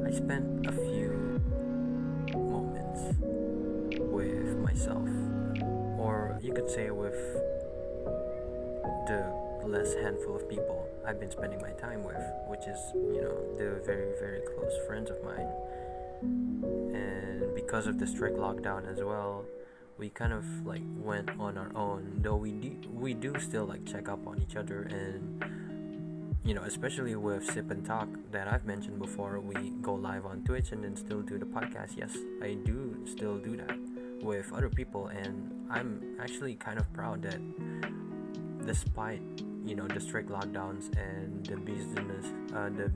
I 0.07 0.11
spent 0.11 0.67
a 0.67 0.73
few 0.73 1.41
moments 2.35 3.19
with 3.99 4.57
myself, 4.59 5.09
or 5.99 6.39
you 6.43 6.53
could 6.53 6.71
say 6.71 6.91
with 6.91 7.15
the 9.07 9.35
less 9.65 9.95
handful 9.95 10.37
of 10.37 10.49
people 10.49 10.89
I've 11.07 11.19
been 11.19 11.31
spending 11.31 11.61
my 11.63 11.71
time 11.73 12.03
with, 12.03 12.23
which 12.49 12.67
is, 12.67 12.79
you 12.95 13.23
know, 13.23 13.35
the 13.57 13.83
very, 13.87 14.13
very 14.21 14.41
close 14.41 14.73
friends 14.87 15.11
of 15.11 15.17
mine. 15.25 15.49
And 16.23 17.55
because 17.55 17.87
of 17.87 17.99
the 17.99 18.07
strict 18.07 18.37
lockdown 18.37 18.91
as 18.91 19.03
well, 19.03 19.47
we 19.97 20.11
kind 20.11 20.33
of 20.33 20.45
like 20.67 20.83
went 20.99 21.31
on 21.41 21.57
our 21.57 21.75
own. 21.75 22.19
Though 22.21 22.37
we 22.37 22.53
do, 22.53 22.77
we 22.93 23.15
do 23.15 23.39
still 23.41 23.65
like 23.65 23.87
check 23.87 24.09
up 24.09 24.27
on 24.27 24.41
each 24.43 24.55
other 24.55 24.83
and 24.83 25.43
you 26.45 26.55
know, 26.55 26.63
especially 26.63 27.15
with 27.15 27.45
Sip 27.45 27.71
and 27.71 27.85
Talk 27.85 28.09
that 28.31 28.49
I've 28.49 28.65
mentioned 28.65 28.99
before, 28.99 29.39
we 29.41 29.71
go 29.83 29.95
live 29.95 30.25
on 30.25 30.45
Twitch 30.45 30.73
and 30.73 30.83
then 30.83 30.97
still 30.97 31.21
do 31.21 31.39
the 31.39 31.45
podcast. 31.45 31.97
Yes, 31.97 32.17
I 32.43 32.55
do 32.65 32.97
still 33.07 33.37
do 33.39 33.57
that 33.57 33.77
with 34.23 34.51
other 34.53 34.71
people, 34.71 35.09
and 35.09 35.53
I'm 35.71 36.17
actually 36.21 36.55
kind 36.55 36.79
of 36.79 36.91
proud 36.93 37.23
that 37.23 37.41
despite 38.65 39.23
you 39.65 39.75
know 39.75 39.87
the 39.87 40.01
strict 40.01 40.31
lockdowns 40.31 40.91
and 40.97 41.45
the 41.45 41.57
business, 41.57 42.27
uh, 42.55 42.71
the 42.71 42.91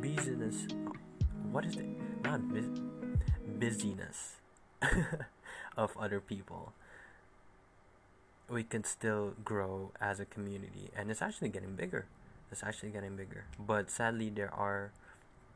business, 0.00 0.66
what 1.50 1.64
is 1.64 1.76
it? 1.76 1.86
Not 2.24 2.48
bu- 2.48 3.18
busyness 3.58 4.36
of 5.76 5.96
other 5.96 6.20
people. 6.20 6.72
We 8.48 8.64
can 8.64 8.84
still 8.84 9.34
grow 9.44 9.92
as 10.00 10.20
a 10.20 10.24
community, 10.24 10.90
and 10.96 11.10
it's 11.10 11.22
actually 11.22 11.48
getting 11.48 11.74
bigger 11.74 12.06
it's 12.52 12.62
actually 12.62 12.90
getting 12.90 13.16
bigger. 13.16 13.44
But 13.58 13.90
sadly, 13.90 14.28
there 14.28 14.52
are 14.54 14.92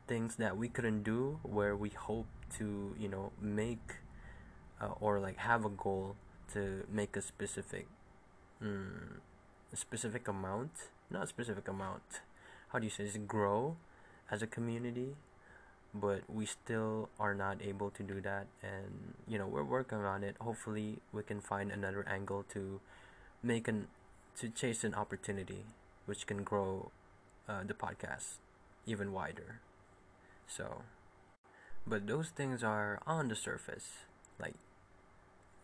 things 0.07 0.35
that 0.37 0.57
we 0.57 0.67
couldn't 0.67 1.03
do 1.03 1.39
where 1.43 1.75
we 1.75 1.89
hope 1.89 2.25
to, 2.57 2.95
you 2.97 3.07
know, 3.07 3.31
make 3.39 3.97
uh, 4.81 4.93
or 4.99 5.19
like 5.19 5.37
have 5.37 5.65
a 5.65 5.69
goal 5.69 6.15
to 6.53 6.83
make 6.91 7.15
a 7.15 7.21
specific, 7.21 7.87
mm, 8.63 9.19
a 9.71 9.75
specific 9.75 10.27
amount, 10.27 10.71
not 11.09 11.23
a 11.23 11.27
specific 11.27 11.67
amount. 11.67 12.21
How 12.69 12.79
do 12.79 12.85
you 12.85 12.91
say 12.91 13.05
this? 13.05 13.17
Grow 13.17 13.77
as 14.29 14.41
a 14.41 14.47
community, 14.47 15.15
but 15.93 16.21
we 16.27 16.45
still 16.45 17.09
are 17.19 17.33
not 17.33 17.61
able 17.61 17.89
to 17.91 18.03
do 18.03 18.21
that, 18.21 18.47
and 18.61 19.13
you 19.27 19.37
know 19.37 19.47
we're 19.47 19.63
working 19.63 19.99
on 19.99 20.23
it. 20.23 20.35
Hopefully, 20.39 20.99
we 21.11 21.23
can 21.23 21.41
find 21.41 21.71
another 21.71 22.05
angle 22.07 22.43
to 22.53 22.79
make 23.41 23.67
an 23.67 23.87
to 24.39 24.49
chase 24.49 24.83
an 24.83 24.93
opportunity 24.93 25.65
which 26.05 26.27
can 26.27 26.43
grow 26.43 26.91
uh, 27.49 27.63
the 27.65 27.73
podcast 27.73 28.37
even 28.85 29.11
wider. 29.11 29.59
So, 30.47 30.83
but 31.85 32.07
those 32.07 32.29
things 32.29 32.63
are 32.63 32.99
on 33.05 33.27
the 33.27 33.35
surface, 33.35 34.05
like 34.39 34.55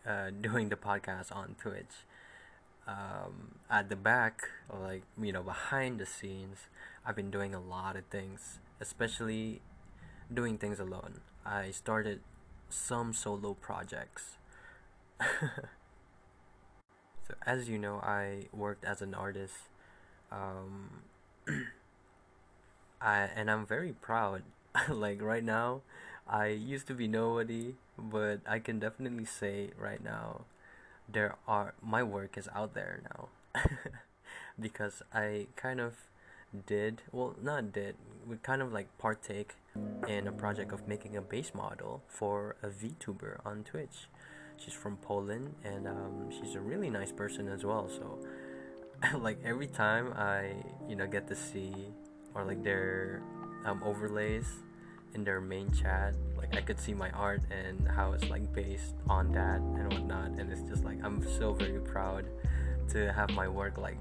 uh, 0.06 0.30
doing 0.40 0.68
the 0.68 0.76
podcast 0.76 1.34
on 1.34 1.56
Twitch. 1.60 2.06
Um, 2.86 3.56
at 3.70 3.88
the 3.88 3.96
back, 3.96 4.42
like 4.70 5.02
you 5.20 5.32
know, 5.32 5.42
behind 5.42 5.98
the 5.98 6.06
scenes, 6.06 6.58
I've 7.06 7.16
been 7.16 7.30
doing 7.30 7.54
a 7.54 7.60
lot 7.60 7.96
of 7.96 8.04
things, 8.06 8.58
especially 8.80 9.62
doing 10.32 10.58
things 10.58 10.78
alone. 10.78 11.20
I 11.46 11.70
started 11.70 12.20
some 12.68 13.14
solo 13.14 13.54
projects. 13.54 14.36
so, 15.20 15.26
as 17.46 17.68
you 17.68 17.78
know, 17.78 17.96
I 17.96 18.48
worked 18.52 18.84
as 18.84 19.00
an 19.00 19.14
artist 19.14 19.54
um, 20.34 20.90
I 23.00 23.28
and 23.36 23.50
I'm 23.50 23.66
very 23.66 23.92
proud. 23.92 24.42
like 24.88 25.22
right 25.22 25.44
now, 25.44 25.82
I 26.26 26.46
used 26.48 26.86
to 26.88 26.94
be 26.94 27.06
nobody, 27.06 27.74
but 27.98 28.40
I 28.46 28.58
can 28.58 28.78
definitely 28.78 29.26
say 29.26 29.70
right 29.78 30.02
now, 30.02 30.42
there 31.08 31.36
are 31.46 31.74
my 31.82 32.02
work 32.02 32.38
is 32.38 32.48
out 32.54 32.74
there 32.74 33.02
now, 33.12 33.28
because 34.60 35.02
I 35.12 35.48
kind 35.56 35.80
of 35.80 35.94
did 36.66 37.02
well 37.10 37.34
not 37.42 37.72
did 37.72 37.96
we 38.28 38.36
kind 38.36 38.62
of 38.62 38.72
like 38.72 38.86
partake 38.98 39.54
in 40.06 40.28
a 40.28 40.32
project 40.32 40.72
of 40.72 40.86
making 40.86 41.16
a 41.16 41.20
base 41.20 41.52
model 41.52 42.02
for 42.06 42.56
a 42.62 42.68
VTuber 42.68 43.40
on 43.44 43.64
Twitch. 43.64 44.08
She's 44.56 44.72
from 44.72 44.96
Poland 44.98 45.54
and 45.64 45.88
um, 45.88 46.30
she's 46.30 46.54
a 46.54 46.60
really 46.60 46.88
nice 46.88 47.10
person 47.10 47.48
as 47.48 47.64
well. 47.64 47.88
So 47.88 48.18
like 49.18 49.38
every 49.44 49.66
time 49.66 50.12
I 50.16 50.54
you 50.88 50.96
know 50.96 51.06
get 51.06 51.28
to 51.28 51.36
see 51.36 51.74
or 52.34 52.44
like 52.44 52.62
their 52.62 53.20
um, 53.64 53.82
overlays 53.84 54.46
in 55.14 55.24
their 55.24 55.40
main 55.40 55.70
chat, 55.72 56.14
like 56.36 56.56
I 56.56 56.60
could 56.60 56.78
see 56.78 56.94
my 56.94 57.10
art 57.10 57.42
and 57.50 57.88
how 57.88 58.12
it's 58.12 58.28
like 58.28 58.52
based 58.52 58.94
on 59.08 59.32
that 59.32 59.60
and 59.60 59.92
whatnot, 59.92 60.38
and 60.38 60.50
it's 60.52 60.62
just 60.62 60.84
like 60.84 60.98
I'm 61.02 61.22
so 61.38 61.52
very 61.52 61.80
proud 61.80 62.26
to 62.90 63.12
have 63.12 63.30
my 63.30 63.48
work 63.48 63.78
like 63.78 63.98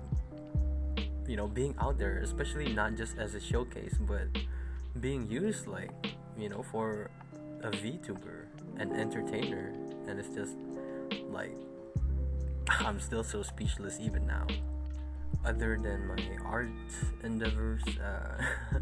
you 1.27 1.37
know 1.37 1.47
being 1.47 1.75
out 1.79 1.97
there, 1.97 2.19
especially 2.19 2.73
not 2.73 2.95
just 2.95 3.17
as 3.17 3.35
a 3.35 3.39
showcase, 3.39 3.95
but 3.99 4.27
being 4.99 5.29
used 5.29 5.67
like 5.67 5.91
you 6.37 6.49
know 6.49 6.63
for 6.63 7.09
a 7.63 7.71
VTuber, 7.71 8.45
an 8.77 8.91
entertainer, 8.91 9.73
and 10.07 10.19
it's 10.19 10.29
just 10.29 10.55
like 11.29 11.55
I'm 12.69 12.99
still 12.99 13.23
so 13.23 13.43
speechless 13.43 13.99
even 13.99 14.25
now. 14.25 14.47
Other 15.45 15.77
than 15.81 16.07
my 16.07 16.21
art 16.45 16.69
endeavors, 17.21 17.83
uh, 17.99 18.41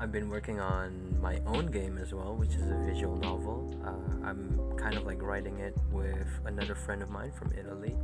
I've 0.00 0.12
been 0.12 0.28
working 0.28 0.60
on 0.60 1.16
my 1.20 1.40
own 1.46 1.66
game 1.66 1.98
as 1.98 2.12
well, 2.12 2.34
which 2.34 2.54
is 2.54 2.70
a 2.70 2.78
visual 2.84 3.16
novel. 3.16 3.78
Uh, 3.84 4.26
I'm 4.26 4.76
kind 4.76 4.96
of 4.96 5.04
like 5.04 5.22
writing 5.22 5.58
it 5.58 5.76
with 5.90 6.28
another 6.44 6.74
friend 6.74 7.02
of 7.02 7.10
mine 7.10 7.32
from 7.32 7.52
Italy. 7.58 7.96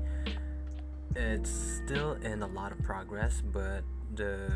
It's 1.17 1.51
still 1.85 2.13
in 2.23 2.43
a 2.43 2.47
lot 2.47 2.73
of 2.73 2.79
progress, 2.83 3.43
but 3.53 3.83
the 4.15 4.51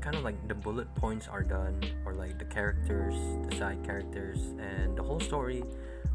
kind 0.00 0.16
of 0.16 0.22
like 0.22 0.46
the 0.48 0.54
bullet 0.54 0.92
points 0.94 1.26
are 1.28 1.42
done, 1.42 1.80
or 2.04 2.14
like 2.14 2.38
the 2.38 2.44
characters, 2.44 3.14
the 3.48 3.56
side 3.56 3.84
characters, 3.84 4.38
and 4.58 4.96
the 4.96 5.02
whole 5.02 5.20
story, 5.20 5.64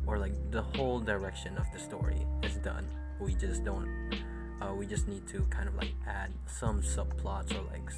or 0.08 0.18
like 0.18 0.34
the 0.52 0.62
whole 0.62 1.00
direction 1.00 1.58
of 1.58 1.66
the 1.74 1.80
story 1.80 2.26
is 2.44 2.56
done. 2.58 2.88
We 3.20 3.36
just 3.36 3.64
don't 3.64 3.90
uh, 4.64 4.74
we 4.74 4.86
just 4.86 5.08
need 5.08 5.28
to 5.28 5.42
kind 5.50 5.68
of 5.68 5.76
like 5.76 5.94
add 6.08 6.32
some 6.46 6.82
subplots 6.82 7.52
or 7.52 7.62
like 7.72 7.90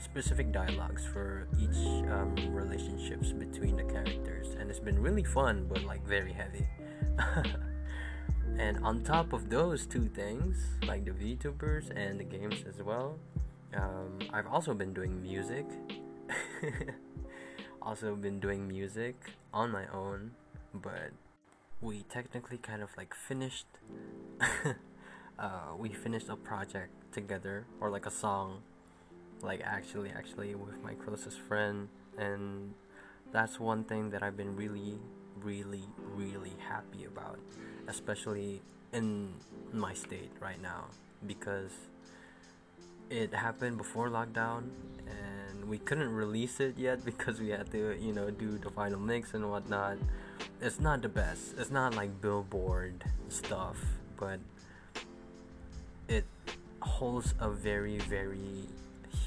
specific 0.00 0.52
dialogues 0.52 1.06
for 1.06 1.46
each 1.58 2.04
um, 2.10 2.34
relationships 2.50 3.32
between 3.32 3.76
the 3.76 3.84
characters 3.84 4.56
and 4.58 4.70
it's 4.70 4.80
been 4.80 5.00
really 5.00 5.24
fun 5.24 5.66
but 5.68 5.82
like 5.84 6.04
very 6.06 6.32
heavy. 6.32 6.66
And 8.58 8.84
on 8.84 9.02
top 9.02 9.32
of 9.32 9.48
those 9.48 9.86
two 9.86 10.08
things 10.08 10.58
like 10.86 11.06
the 11.06 11.12
VTubers 11.12 11.90
and 11.96 12.20
the 12.20 12.24
games 12.24 12.62
as 12.68 12.82
well 12.82 13.18
um, 13.74 14.18
I've 14.32 14.46
also 14.46 14.74
been 14.74 14.92
doing 14.92 15.22
music. 15.22 15.66
Also 17.84 18.14
been 18.14 18.38
doing 18.38 18.68
music 18.68 19.16
on 19.52 19.72
my 19.72 19.88
own 19.88 20.30
but 20.72 21.10
we 21.80 22.04
technically 22.04 22.56
kind 22.56 22.80
of 22.80 22.90
like 22.96 23.12
finished 23.12 23.66
uh, 25.38 25.74
we 25.76 25.88
finished 25.92 26.28
a 26.28 26.36
project 26.36 26.92
together 27.12 27.66
or 27.80 27.90
like 27.90 28.06
a 28.06 28.10
song 28.10 28.62
like 29.42 29.60
actually 29.64 30.10
actually 30.10 30.54
with 30.54 30.82
my 30.82 30.94
closest 30.94 31.40
friend 31.40 31.88
and 32.18 32.72
that's 33.32 33.58
one 33.58 33.84
thing 33.84 34.10
that 34.10 34.22
I've 34.22 34.36
been 34.36 34.56
really 34.56 34.98
really 35.42 35.84
really 36.14 36.52
happy 36.68 37.04
about 37.04 37.38
especially 37.88 38.62
in 38.92 39.32
my 39.72 39.94
state 39.94 40.30
right 40.40 40.60
now 40.60 40.84
because 41.26 41.72
it 43.10 43.34
happened 43.34 43.76
before 43.76 44.08
lockdown 44.08 44.70
and 45.06 45.68
we 45.68 45.78
couldn't 45.78 46.12
release 46.12 46.60
it 46.60 46.78
yet 46.78 47.04
because 47.10 47.40
we 47.40 47.48
had 47.48 47.70
to 47.72 47.96
you 48.00 48.12
know 48.12 48.30
do 48.30 48.58
the 48.58 48.70
final 48.70 49.00
mix 49.00 49.34
and 49.34 49.48
whatnot. 49.50 49.98
It's 50.60 50.80
not 50.80 51.02
the 51.02 51.08
best. 51.08 51.54
It's 51.58 51.70
not 51.70 51.94
like 51.94 52.20
billboard 52.20 53.04
stuff 53.28 53.76
but 54.18 54.38
it 56.08 56.24
holds 56.80 57.34
a 57.40 57.48
very 57.50 57.98
very 57.98 58.68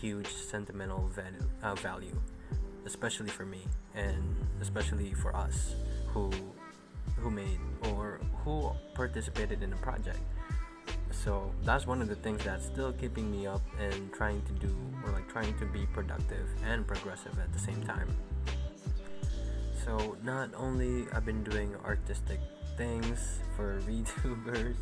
huge 0.01 0.27
sentimental 0.27 1.07
value, 1.09 1.49
uh, 1.63 1.75
value 1.75 2.15
especially 2.85 3.29
for 3.29 3.45
me 3.45 3.61
and 3.95 4.35
especially 4.61 5.13
for 5.13 5.35
us 5.35 5.75
who 6.07 6.31
who 7.17 7.29
made 7.29 7.59
or 7.93 8.19
who 8.43 8.71
participated 8.93 9.63
in 9.63 9.69
the 9.69 9.75
project. 9.77 10.19
So 11.11 11.51
that's 11.63 11.87
one 11.87 12.01
of 12.01 12.09
the 12.09 12.15
things 12.15 12.43
that's 12.43 12.65
still 12.65 12.93
keeping 12.93 13.31
me 13.31 13.47
up 13.47 13.61
and 13.79 14.11
trying 14.13 14.41
to 14.43 14.51
do 14.53 14.75
or 15.03 15.11
like 15.11 15.27
trying 15.29 15.57
to 15.57 15.65
be 15.65 15.85
productive 15.87 16.47
and 16.65 16.85
progressive 16.85 17.37
at 17.39 17.51
the 17.53 17.59
same 17.59 17.81
time. 17.83 18.09
So 19.83 20.17
not 20.23 20.49
only 20.55 21.05
i've 21.13 21.25
been 21.25 21.43
doing 21.43 21.75
artistic 21.85 22.39
things 22.77 23.39
for 23.55 23.79
VTubers, 23.87 24.75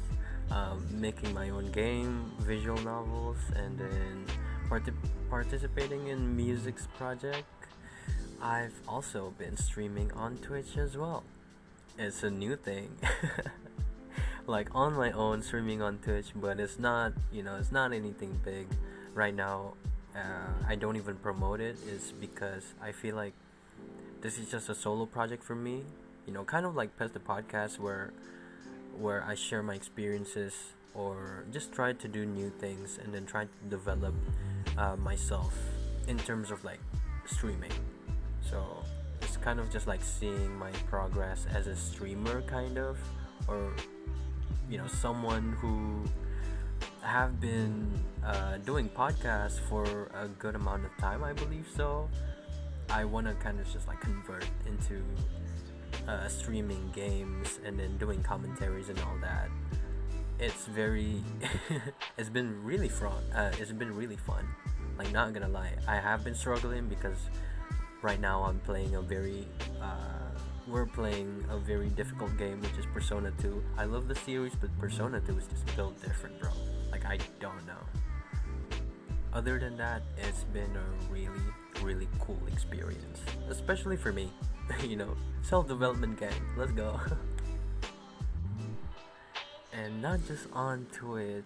um, 0.51 0.85
making 0.89 1.33
my 1.33 1.49
own 1.49 1.71
game, 1.71 2.31
visual 2.39 2.77
novels, 2.81 3.37
and 3.55 3.77
then 3.77 4.25
part- 4.73 4.93
participating 5.29 6.07
in 6.07 6.35
music's 6.35 6.87
project. 6.97 7.45
I've 8.41 8.73
also 8.87 9.33
been 9.37 9.55
streaming 9.55 10.11
on 10.13 10.37
Twitch 10.37 10.77
as 10.77 10.97
well. 10.97 11.23
It's 11.97 12.23
a 12.23 12.31
new 12.31 12.55
thing. 12.55 12.89
like 14.47 14.69
on 14.73 14.93
my 14.95 15.11
own 15.11 15.43
streaming 15.43 15.81
on 15.81 15.99
Twitch, 15.99 16.31
but 16.35 16.59
it's 16.59 16.79
not, 16.79 17.13
you 17.31 17.43
know, 17.43 17.55
it's 17.57 17.71
not 17.71 17.93
anything 17.93 18.39
big 18.43 18.67
right 19.13 19.35
now. 19.35 19.73
Uh, 20.15 20.53
I 20.67 20.75
don't 20.75 20.97
even 20.97 21.15
promote 21.17 21.59
it 21.59 21.77
is 21.87 22.11
because 22.19 22.73
I 22.81 22.91
feel 22.91 23.15
like 23.15 23.33
this 24.21 24.39
is 24.39 24.49
just 24.49 24.69
a 24.69 24.75
solo 24.75 25.05
project 25.05 25.43
for 25.43 25.55
me. 25.55 25.83
You 26.25 26.33
know, 26.33 26.43
kind 26.43 26.65
of 26.65 26.75
like 26.75 26.97
Pest 26.97 27.13
the 27.13 27.19
podcast 27.19 27.77
where 27.79 28.11
where 28.97 29.23
I 29.23 29.35
share 29.35 29.61
my 29.63 29.75
experiences 29.75 30.53
or 30.93 31.45
just 31.51 31.73
try 31.73 31.93
to 31.93 32.07
do 32.07 32.25
new 32.25 32.51
things 32.59 32.99
and 33.01 33.13
then 33.13 33.25
try 33.25 33.45
to 33.45 33.69
develop 33.69 34.13
uh, 34.77 34.95
myself 34.95 35.53
in 36.07 36.17
terms 36.17 36.51
of 36.51 36.63
like 36.63 36.79
streaming. 37.25 37.71
So 38.41 38.83
it's 39.21 39.37
kind 39.37 39.59
of 39.59 39.71
just 39.71 39.87
like 39.87 40.03
seeing 40.03 40.57
my 40.57 40.71
progress 40.89 41.45
as 41.53 41.67
a 41.67 41.75
streamer, 41.75 42.41
kind 42.43 42.77
of, 42.77 42.97
or 43.47 43.73
you 44.69 44.77
know 44.77 44.87
someone 44.87 45.53
who 45.59 46.03
have 47.01 47.39
been 47.39 47.91
uh, 48.25 48.57
doing 48.59 48.89
podcasts 48.89 49.59
for 49.59 50.09
a 50.13 50.27
good 50.39 50.55
amount 50.55 50.85
of 50.85 50.95
time 50.97 51.23
i 51.23 51.33
believe 51.33 51.67
so 51.75 52.09
i 52.89 53.03
want 53.03 53.27
to 53.27 53.33
kind 53.35 53.59
of 53.59 53.71
just 53.71 53.87
like 53.87 53.99
convert 53.99 54.45
into 54.65 55.03
uh, 56.07 56.27
streaming 56.27 56.89
games 56.93 57.59
and 57.65 57.77
then 57.77 57.97
doing 57.97 58.21
commentaries 58.23 58.89
and 58.89 58.99
all 59.01 59.17
that 59.21 59.49
it's 60.43 60.65
very 60.65 61.23
it's 62.17 62.29
been 62.29 62.61
really 62.63 62.89
fun 62.89 63.23
uh, 63.33 63.51
it's 63.59 63.71
been 63.71 63.95
really 63.95 64.17
fun 64.17 64.45
like 64.97 65.09
not 65.11 65.33
gonna 65.33 65.47
lie 65.47 65.71
i 65.87 65.95
have 65.95 66.23
been 66.23 66.35
struggling 66.35 66.87
because 66.87 67.29
right 68.01 68.19
now 68.19 68.43
i'm 68.43 68.59
playing 68.59 68.95
a 68.95 69.01
very 69.01 69.47
uh, 69.81 70.23
we're 70.67 70.85
playing 70.85 71.43
a 71.49 71.57
very 71.57 71.89
difficult 71.89 72.37
game, 72.37 72.61
which 72.61 72.77
is 72.79 72.85
Persona 72.93 73.31
2. 73.41 73.63
I 73.77 73.83
love 73.85 74.07
the 74.07 74.15
series, 74.15 74.53
but 74.55 74.69
Persona 74.79 75.19
2 75.19 75.37
is 75.37 75.47
just 75.47 75.75
built 75.75 76.01
different, 76.01 76.39
bro. 76.39 76.51
Like, 76.91 77.05
I 77.05 77.17
don't 77.39 77.65
know. 77.67 77.83
Other 79.33 79.59
than 79.59 79.75
that, 79.77 80.03
it's 80.17 80.45
been 80.45 80.71
a 80.75 81.11
really, 81.11 81.41
really 81.81 82.07
cool 82.19 82.39
experience. 82.51 83.19
Especially 83.49 83.97
for 83.97 84.13
me. 84.13 84.31
you 84.87 84.95
know, 84.95 85.17
self 85.41 85.67
development 85.67 86.19
gang. 86.19 86.31
Let's 86.55 86.71
go. 86.71 86.99
and 89.73 90.01
not 90.01 90.19
just 90.27 90.47
on 90.53 90.87
Twitch, 90.91 91.43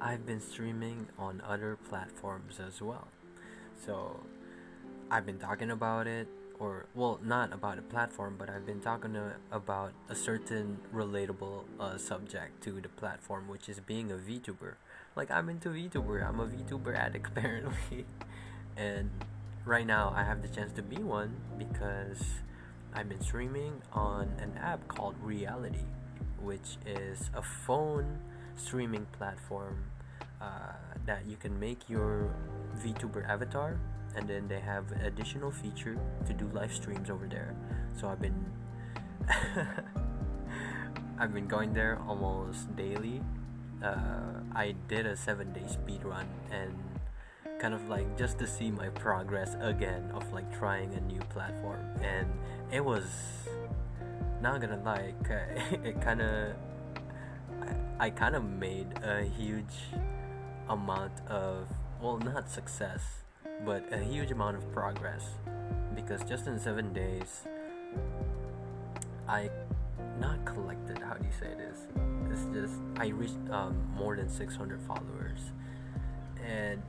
I've 0.00 0.26
been 0.26 0.40
streaming 0.40 1.08
on 1.18 1.42
other 1.46 1.78
platforms 1.88 2.60
as 2.60 2.82
well. 2.82 3.08
So, 3.84 4.20
I've 5.10 5.24
been 5.24 5.38
talking 5.38 5.70
about 5.70 6.06
it 6.06 6.28
or 6.58 6.86
well 6.94 7.20
not 7.22 7.52
about 7.52 7.78
a 7.78 7.82
platform 7.82 8.34
but 8.38 8.48
i've 8.48 8.64
been 8.64 8.80
talking 8.80 9.12
to, 9.12 9.32
about 9.52 9.92
a 10.08 10.14
certain 10.14 10.78
relatable 10.94 11.64
uh, 11.78 11.98
subject 11.98 12.62
to 12.62 12.80
the 12.80 12.88
platform 12.88 13.48
which 13.48 13.68
is 13.68 13.80
being 13.80 14.10
a 14.10 14.14
vtuber. 14.14 14.74
Like 15.14 15.30
i'm 15.30 15.48
into 15.48 15.70
vtuber. 15.70 16.26
I'm 16.26 16.40
a 16.40 16.46
vtuber 16.46 16.96
addict 16.96 17.26
apparently. 17.36 18.06
And 18.76 19.10
right 19.64 19.86
now 19.86 20.12
i 20.16 20.22
have 20.24 20.42
the 20.42 20.48
chance 20.48 20.72
to 20.72 20.82
be 20.82 20.96
one 20.96 21.36
because 21.58 22.22
i've 22.94 23.08
been 23.08 23.20
streaming 23.20 23.82
on 23.92 24.32
an 24.40 24.56
app 24.58 24.86
called 24.88 25.14
reality 25.22 25.84
which 26.40 26.78
is 26.86 27.30
a 27.34 27.42
phone 27.42 28.18
streaming 28.56 29.06
platform 29.12 29.84
uh, 30.40 30.72
that 31.04 31.26
you 31.26 31.36
can 31.36 31.58
make 31.58 31.88
your 31.88 32.30
vtuber 32.78 33.28
avatar 33.28 33.78
and 34.14 34.28
then 34.28 34.48
they 34.48 34.60
have 34.60 34.90
additional 35.04 35.50
feature 35.50 35.98
to 36.26 36.32
do 36.32 36.48
live 36.54 36.72
streams 36.72 37.10
over 37.10 37.26
there. 37.26 37.54
So 37.98 38.08
i've 38.08 38.20
been 38.20 38.44
i've 41.18 41.34
been 41.34 41.46
going 41.46 41.72
there 41.72 41.98
almost 42.06 42.74
daily. 42.76 43.20
Uh, 43.82 44.40
i 44.54 44.74
did 44.88 45.06
a 45.06 45.16
seven 45.16 45.52
day 45.52 45.66
speed 45.66 46.02
run 46.02 46.26
and 46.50 46.72
kind 47.58 47.74
of 47.74 47.88
like 47.88 48.16
just 48.18 48.38
to 48.38 48.46
see 48.46 48.70
my 48.70 48.88
progress 48.90 49.56
again 49.60 50.10
of 50.14 50.30
like 50.32 50.50
trying 50.58 50.92
a 50.94 51.00
new 51.00 51.20
platform. 51.30 51.80
And 52.02 52.26
it 52.70 52.84
was 52.84 53.04
not 54.40 54.60
gonna 54.60 54.80
lie 54.84 55.14
it 55.84 56.00
kind 56.00 56.20
of 56.20 56.54
I, 57.98 58.06
I 58.06 58.10
kind 58.10 58.36
of 58.36 58.44
made 58.44 58.86
a 59.02 59.22
huge 59.22 59.74
amount 60.68 61.12
of 61.28 61.68
well 62.00 62.18
not 62.18 62.50
success 62.50 63.02
but 63.64 63.84
a 63.92 63.98
huge 63.98 64.30
amount 64.30 64.56
of 64.56 64.70
progress. 64.72 65.24
Because 65.94 66.22
just 66.24 66.46
in 66.46 66.58
seven 66.58 66.92
days 66.92 67.46
I 69.28 69.50
not 70.20 70.44
collected 70.44 70.98
how 70.98 71.14
do 71.14 71.24
you 71.24 71.32
say 71.32 71.54
this? 71.54 71.86
It's 72.30 72.44
just 72.54 72.80
I 72.96 73.08
reached 73.08 73.38
um, 73.50 73.76
more 73.94 74.16
than 74.16 74.28
600 74.28 74.80
followers. 74.82 75.40
And 76.44 76.82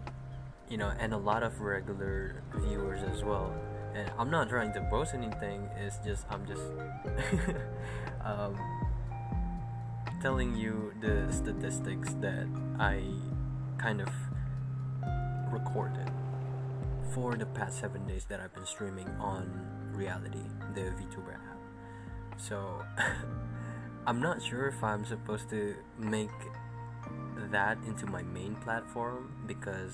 you 0.70 0.78
know 0.78 0.92
and 1.00 1.14
a 1.14 1.18
lot 1.18 1.44
of 1.44 1.62
regular 1.62 2.44
viewers 2.56 3.02
as 3.04 3.24
well 3.24 3.54
and 3.96 4.12
I'm 4.18 4.30
not 4.30 4.50
trying 4.50 4.74
to 4.74 4.82
boast 4.82 5.14
anything 5.14 5.70
it's 5.78 5.98
just 6.06 6.26
I'm 6.30 6.46
just 6.46 6.64
um, 8.26 8.56
telling 10.22 10.56
you 10.56 10.94
the 11.02 11.32
statistics 11.32 12.14
that 12.22 12.48
I 12.80 13.04
kind 13.78 14.02
of 14.02 14.10
recorded 15.52 16.12
for 17.14 17.36
the 17.36 17.46
past 17.46 17.80
seven 17.80 18.06
days 18.06 18.26
that 18.26 18.40
I've 18.40 18.54
been 18.54 18.66
streaming 18.66 19.08
on 19.20 19.66
Reality, 19.94 20.44
the 20.76 20.82
VTuber 20.82 21.34
app. 21.34 21.58
So 22.38 22.84
I'm 24.06 24.22
not 24.22 24.44
sure 24.44 24.68
if 24.68 24.84
I'm 24.84 25.06
supposed 25.06 25.50
to 25.50 25.76
make 25.98 26.30
that 27.52 27.78
into 27.88 28.06
my 28.06 28.22
main 28.22 28.56
platform 28.56 29.34
because 29.48 29.94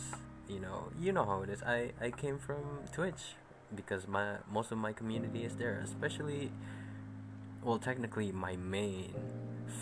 you 0.49 0.59
know 0.59 0.89
you 0.99 1.11
know 1.11 1.25
how 1.25 1.43
it 1.43 1.49
is. 1.49 1.63
I 1.63 1.91
I 2.01 2.11
came 2.11 2.37
from 2.37 2.63
Twitch 2.91 3.35
because 3.75 4.07
my 4.07 4.35
most 4.51 4.71
of 4.71 4.77
my 4.77 4.93
community 4.93 5.43
is 5.43 5.55
there, 5.55 5.81
especially 5.83 6.51
well 7.63 7.79
technically 7.79 8.31
my 8.31 8.55
main 8.55 9.13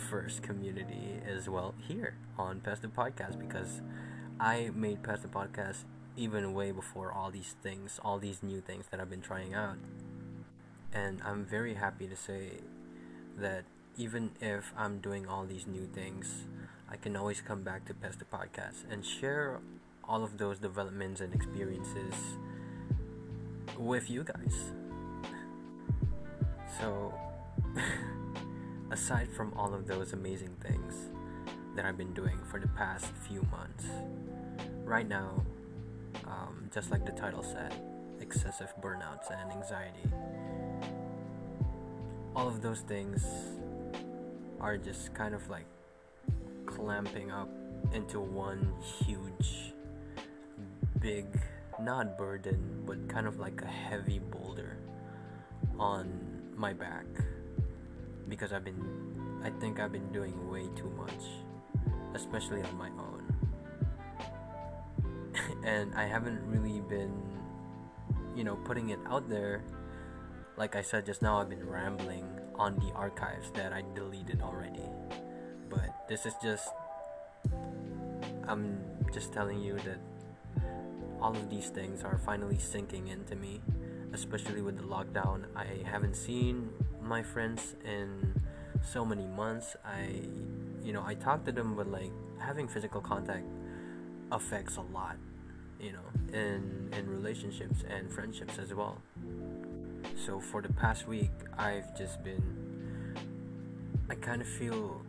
first 0.09 0.43
community 0.43 1.19
as 1.27 1.49
well 1.49 1.73
here 1.87 2.15
on 2.37 2.59
Pest 2.59 2.81
the 2.81 2.87
Podcast 2.87 3.39
because 3.39 3.81
I 4.39 4.71
made 4.73 5.03
Pest 5.03 5.23
the 5.23 5.27
Podcast 5.27 5.83
even 6.15 6.53
way 6.53 6.71
before 6.71 7.11
all 7.11 7.31
these 7.31 7.55
things, 7.61 7.99
all 8.03 8.19
these 8.19 8.43
new 8.43 8.61
things 8.61 8.85
that 8.91 8.99
I've 8.99 9.09
been 9.09 9.21
trying 9.21 9.53
out. 9.53 9.77
And 10.93 11.21
I'm 11.23 11.45
very 11.45 11.75
happy 11.75 12.07
to 12.07 12.15
say 12.15 12.59
that 13.37 13.63
even 13.97 14.31
if 14.41 14.73
I'm 14.77 14.99
doing 14.99 15.27
all 15.27 15.45
these 15.45 15.67
new 15.67 15.85
things, 15.85 16.45
I 16.89 16.97
can 16.97 17.15
always 17.15 17.41
come 17.41 17.63
back 17.63 17.85
to 17.85 17.93
Pest 17.93 18.19
the 18.19 18.25
Podcast 18.25 18.83
and 18.89 19.05
share 19.05 19.59
all 20.03 20.23
of 20.23 20.37
those 20.37 20.59
developments 20.59 21.21
and 21.21 21.33
experiences 21.33 22.13
with 23.81 24.09
you 24.09 24.23
guys. 24.23 24.71
So, 26.79 27.13
aside 28.91 29.29
from 29.31 29.53
all 29.55 29.73
of 29.73 29.87
those 29.87 30.13
amazing 30.13 30.55
things 30.61 31.09
that 31.75 31.85
I've 31.85 31.97
been 31.97 32.13
doing 32.13 32.37
for 32.49 32.59
the 32.59 32.67
past 32.67 33.05
few 33.27 33.41
months, 33.51 33.85
right 34.83 35.07
now, 35.07 35.43
um, 36.25 36.69
just 36.73 36.91
like 36.91 37.05
the 37.05 37.11
title 37.11 37.43
said, 37.43 37.73
excessive 38.19 38.73
burnouts 38.81 39.31
and 39.31 39.51
anxiety, 39.51 40.09
all 42.35 42.47
of 42.47 42.61
those 42.61 42.81
things 42.81 43.25
are 44.59 44.77
just 44.77 45.13
kind 45.13 45.33
of 45.33 45.49
like 45.49 45.65
clamping 46.65 47.31
up 47.31 47.49
into 47.93 48.19
one 48.19 48.73
huge, 49.03 49.73
big, 50.99 51.25
not 51.83 52.17
burden, 52.17 52.83
but 52.85 53.09
kind 53.09 53.27
of 53.27 53.39
like 53.39 53.61
a 53.61 53.67
heavy 53.67 54.19
boulder 54.19 54.77
on 55.79 56.07
my 56.55 56.73
back 56.73 57.05
because 58.27 58.53
I've 58.53 58.63
been, 58.63 59.41
I 59.43 59.49
think 59.59 59.79
I've 59.79 59.91
been 59.91 60.11
doing 60.11 60.49
way 60.49 60.67
too 60.75 60.89
much, 60.97 61.23
especially 62.13 62.61
on 62.61 62.77
my 62.77 62.89
own. 62.89 63.23
and 65.65 65.93
I 65.95 66.05
haven't 66.05 66.41
really 66.45 66.81
been, 66.81 67.11
you 68.35 68.43
know, 68.43 68.55
putting 68.55 68.89
it 68.89 68.99
out 69.07 69.27
there. 69.29 69.63
Like 70.57 70.75
I 70.75 70.81
said 70.81 71.05
just 71.05 71.21
now, 71.21 71.39
I've 71.39 71.49
been 71.49 71.67
rambling 71.67 72.27
on 72.55 72.77
the 72.79 72.91
archives 72.93 73.51
that 73.51 73.73
I 73.73 73.83
deleted 73.95 74.41
already. 74.41 74.85
But 75.69 76.07
this 76.07 76.25
is 76.25 76.33
just, 76.43 76.69
I'm 78.47 78.79
just 79.13 79.33
telling 79.33 79.61
you 79.61 79.75
that 79.77 79.97
all 81.21 81.35
of 81.35 81.49
these 81.49 81.69
things 81.69 82.03
are 82.03 82.17
finally 82.17 82.57
sinking 82.57 83.07
into 83.07 83.35
me, 83.35 83.61
especially 84.13 84.61
with 84.61 84.77
the 84.77 84.83
lockdown. 84.83 85.45
I 85.55 85.67
haven't 85.85 86.15
seen 86.15 86.69
my 87.01 87.21
friends 87.21 87.75
in 87.85 88.33
so 88.83 89.05
many 89.05 89.25
months. 89.27 89.75
I, 89.85 90.21
you 90.83 90.93
know, 90.93 91.03
I 91.05 91.13
talk 91.13 91.45
to 91.45 91.51
them, 91.51 91.75
but 91.75 91.87
like 91.87 92.11
having 92.39 92.67
physical 92.67 93.01
contact 93.01 93.45
affects 94.31 94.77
a 94.77 94.81
lot, 94.81 95.17
you 95.79 95.91
know, 95.91 96.37
in 96.37 96.89
in 96.97 97.09
relationships 97.09 97.83
and 97.87 98.11
friendships 98.11 98.57
as 98.57 98.73
well. 98.73 98.97
So 100.25 100.39
for 100.39 100.61
the 100.61 100.73
past 100.73 101.07
week, 101.07 101.31
I've 101.57 101.97
just 101.97 102.23
been, 102.23 103.15
I 104.09 104.15
kind 104.15 104.41
of 104.41 104.47
feel 104.47 105.01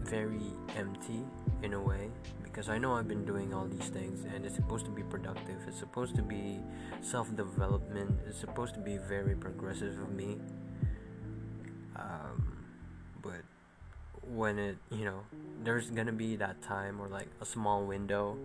very 0.00 0.52
empty 0.76 1.24
in 1.62 1.72
a 1.74 1.80
way 1.80 2.10
because 2.42 2.68
I 2.68 2.78
know 2.78 2.94
I've 2.94 3.08
been 3.08 3.24
doing 3.24 3.54
all 3.54 3.66
these 3.66 3.88
things 3.88 4.24
and 4.34 4.44
it's 4.44 4.54
supposed 4.54 4.84
to 4.84 4.90
be 4.90 5.02
productive. 5.02 5.56
It's 5.66 5.78
supposed 5.78 6.14
to 6.16 6.22
be 6.22 6.60
self 7.00 7.34
development. 7.36 8.20
It's 8.26 8.38
supposed 8.38 8.74
to 8.74 8.80
be 8.80 8.98
very 8.98 9.34
progressive 9.34 9.98
of 9.98 10.12
me. 10.12 10.38
Um, 11.96 12.64
but 13.22 13.42
when 14.22 14.58
it, 14.58 14.76
you 14.90 15.04
know, 15.04 15.20
there's 15.62 15.90
gonna 15.90 16.12
be 16.12 16.36
that 16.36 16.62
time 16.62 17.00
or 17.00 17.08
like 17.08 17.28
a 17.40 17.44
small 17.44 17.84
window 17.84 18.36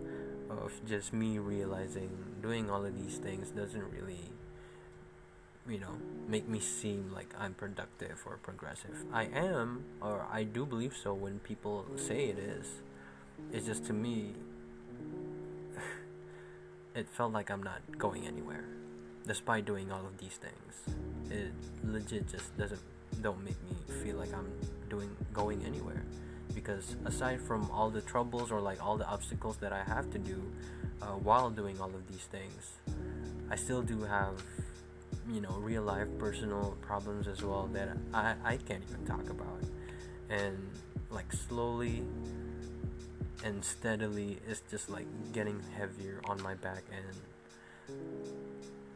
of 0.50 0.72
just 0.86 1.12
me 1.12 1.38
realizing 1.38 2.10
doing 2.40 2.70
all 2.70 2.84
of 2.84 2.96
these 2.96 3.18
things 3.18 3.50
doesn't 3.50 3.84
really 3.92 4.30
you 5.68 5.78
know 5.78 5.98
make 6.26 6.48
me 6.48 6.58
seem 6.58 7.10
like 7.12 7.34
I'm 7.38 7.54
productive 7.54 8.22
or 8.26 8.38
progressive. 8.38 9.04
I 9.12 9.24
am 9.24 9.84
or 10.00 10.26
I 10.30 10.44
do 10.44 10.64
believe 10.64 10.96
so 10.96 11.14
when 11.14 11.38
people 11.40 11.84
say 11.96 12.28
it 12.28 12.38
is. 12.38 12.80
It's 13.52 13.66
just 13.66 13.84
to 13.86 13.92
me 13.92 14.34
it 16.94 17.08
felt 17.08 17.32
like 17.32 17.50
I'm 17.50 17.62
not 17.62 17.80
going 17.96 18.26
anywhere 18.26 18.64
despite 19.26 19.64
doing 19.66 19.92
all 19.92 20.04
of 20.06 20.18
these 20.18 20.38
things. 20.38 20.96
It 21.30 21.52
legit 21.84 22.28
just 22.28 22.56
doesn't 22.56 22.80
don't 23.22 23.42
make 23.44 23.56
me 23.64 23.76
feel 24.02 24.16
like 24.16 24.32
I'm 24.32 24.50
doing 24.88 25.10
going 25.32 25.64
anywhere 25.64 26.02
because 26.54 26.96
aside 27.04 27.40
from 27.40 27.70
all 27.70 27.90
the 27.90 28.00
troubles 28.00 28.50
or 28.50 28.60
like 28.60 28.84
all 28.84 28.96
the 28.96 29.06
obstacles 29.06 29.56
that 29.58 29.72
I 29.72 29.84
have 29.84 30.10
to 30.10 30.18
do 30.18 30.42
uh, 31.02 31.06
while 31.28 31.50
doing 31.50 31.80
all 31.80 31.94
of 31.94 32.08
these 32.08 32.26
things, 32.32 32.72
I 33.50 33.56
still 33.56 33.82
do 33.82 34.02
have 34.02 34.42
you 35.30 35.40
know 35.40 35.56
real 35.60 35.82
life 35.82 36.08
personal 36.18 36.76
problems 36.80 37.28
as 37.28 37.42
well 37.42 37.68
that 37.74 37.96
I, 38.14 38.34
I 38.44 38.56
can't 38.56 38.82
even 38.88 39.04
talk 39.04 39.28
about 39.30 39.62
and 40.30 40.56
like 41.10 41.32
slowly 41.32 42.02
and 43.44 43.64
steadily 43.64 44.38
it's 44.48 44.62
just 44.70 44.90
like 44.90 45.06
getting 45.32 45.62
heavier 45.76 46.20
on 46.24 46.42
my 46.42 46.54
back 46.54 46.82
and 46.92 47.96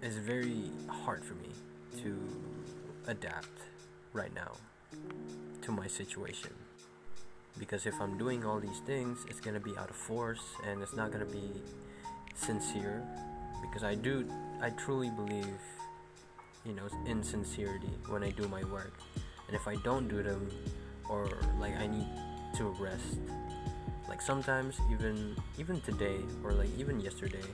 it's 0.02 0.16
very 0.16 0.70
hard 0.88 1.24
for 1.24 1.35
me 1.35 1.48
to 2.02 2.18
adapt 3.07 3.48
right 4.12 4.35
now 4.35 4.52
to 5.62 5.70
my 5.70 5.87
situation. 5.87 6.50
Because 7.59 7.87
if 7.87 8.00
I'm 8.00 8.18
doing 8.18 8.44
all 8.44 8.59
these 8.59 8.81
things 8.81 9.24
it's 9.28 9.40
gonna 9.40 9.61
be 9.61 9.76
out 9.78 9.90
of 9.90 9.96
force 9.96 10.42
and 10.66 10.83
it's 10.83 10.94
not 10.94 11.12
gonna 11.12 11.24
be 11.24 11.50
sincere. 12.35 13.02
Because 13.61 13.85
I 13.85 13.94
do 13.94 14.26
I 14.61 14.70
truly 14.70 15.11
believe 15.11 15.61
you 16.64 16.72
know 16.72 16.88
insincerity 17.07 17.90
when 18.09 18.22
I 18.24 18.31
do 18.31 18.48
my 18.48 18.64
work. 18.64 18.94
And 19.46 19.55
if 19.55 19.68
I 19.68 19.76
don't 19.76 20.09
do 20.09 20.22
them 20.22 20.50
or 21.09 21.28
like 21.61 21.76
I 21.76 21.87
need 21.87 22.09
to 22.57 22.64
rest 22.81 23.18
like 24.08 24.20
sometimes 24.20 24.80
even 24.90 25.36
even 25.58 25.80
today 25.80 26.18
or 26.44 26.52
like 26.52 26.68
even 26.78 27.00
yesterday 27.00 27.46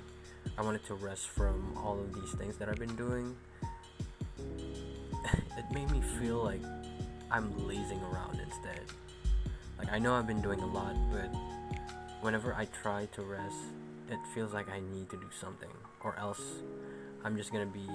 I 0.56 0.62
wanted 0.62 0.84
to 0.86 0.94
rest 0.94 1.28
from 1.28 1.76
all 1.76 1.98
of 1.98 2.14
these 2.14 2.32
things 2.32 2.56
that 2.56 2.68
I've 2.68 2.78
been 2.78 2.96
doing 2.96 3.36
it 4.38 5.64
made 5.72 5.90
me 5.90 6.00
feel 6.18 6.42
like 6.42 6.62
I'm 7.30 7.66
lazing 7.66 8.00
around 8.12 8.40
instead 8.40 8.80
like 9.78 9.92
I 9.92 9.98
know 9.98 10.14
I've 10.14 10.26
been 10.26 10.42
doing 10.42 10.60
a 10.60 10.66
lot 10.66 10.94
but 11.12 11.34
whenever 12.20 12.54
I 12.54 12.66
try 12.66 13.06
to 13.12 13.22
rest 13.22 13.56
it 14.10 14.18
feels 14.34 14.52
like 14.52 14.70
I 14.70 14.80
need 14.80 15.10
to 15.10 15.16
do 15.16 15.28
something 15.40 15.70
or 16.02 16.16
else 16.18 16.42
I'm 17.24 17.36
just 17.36 17.52
gonna 17.52 17.66
be 17.66 17.86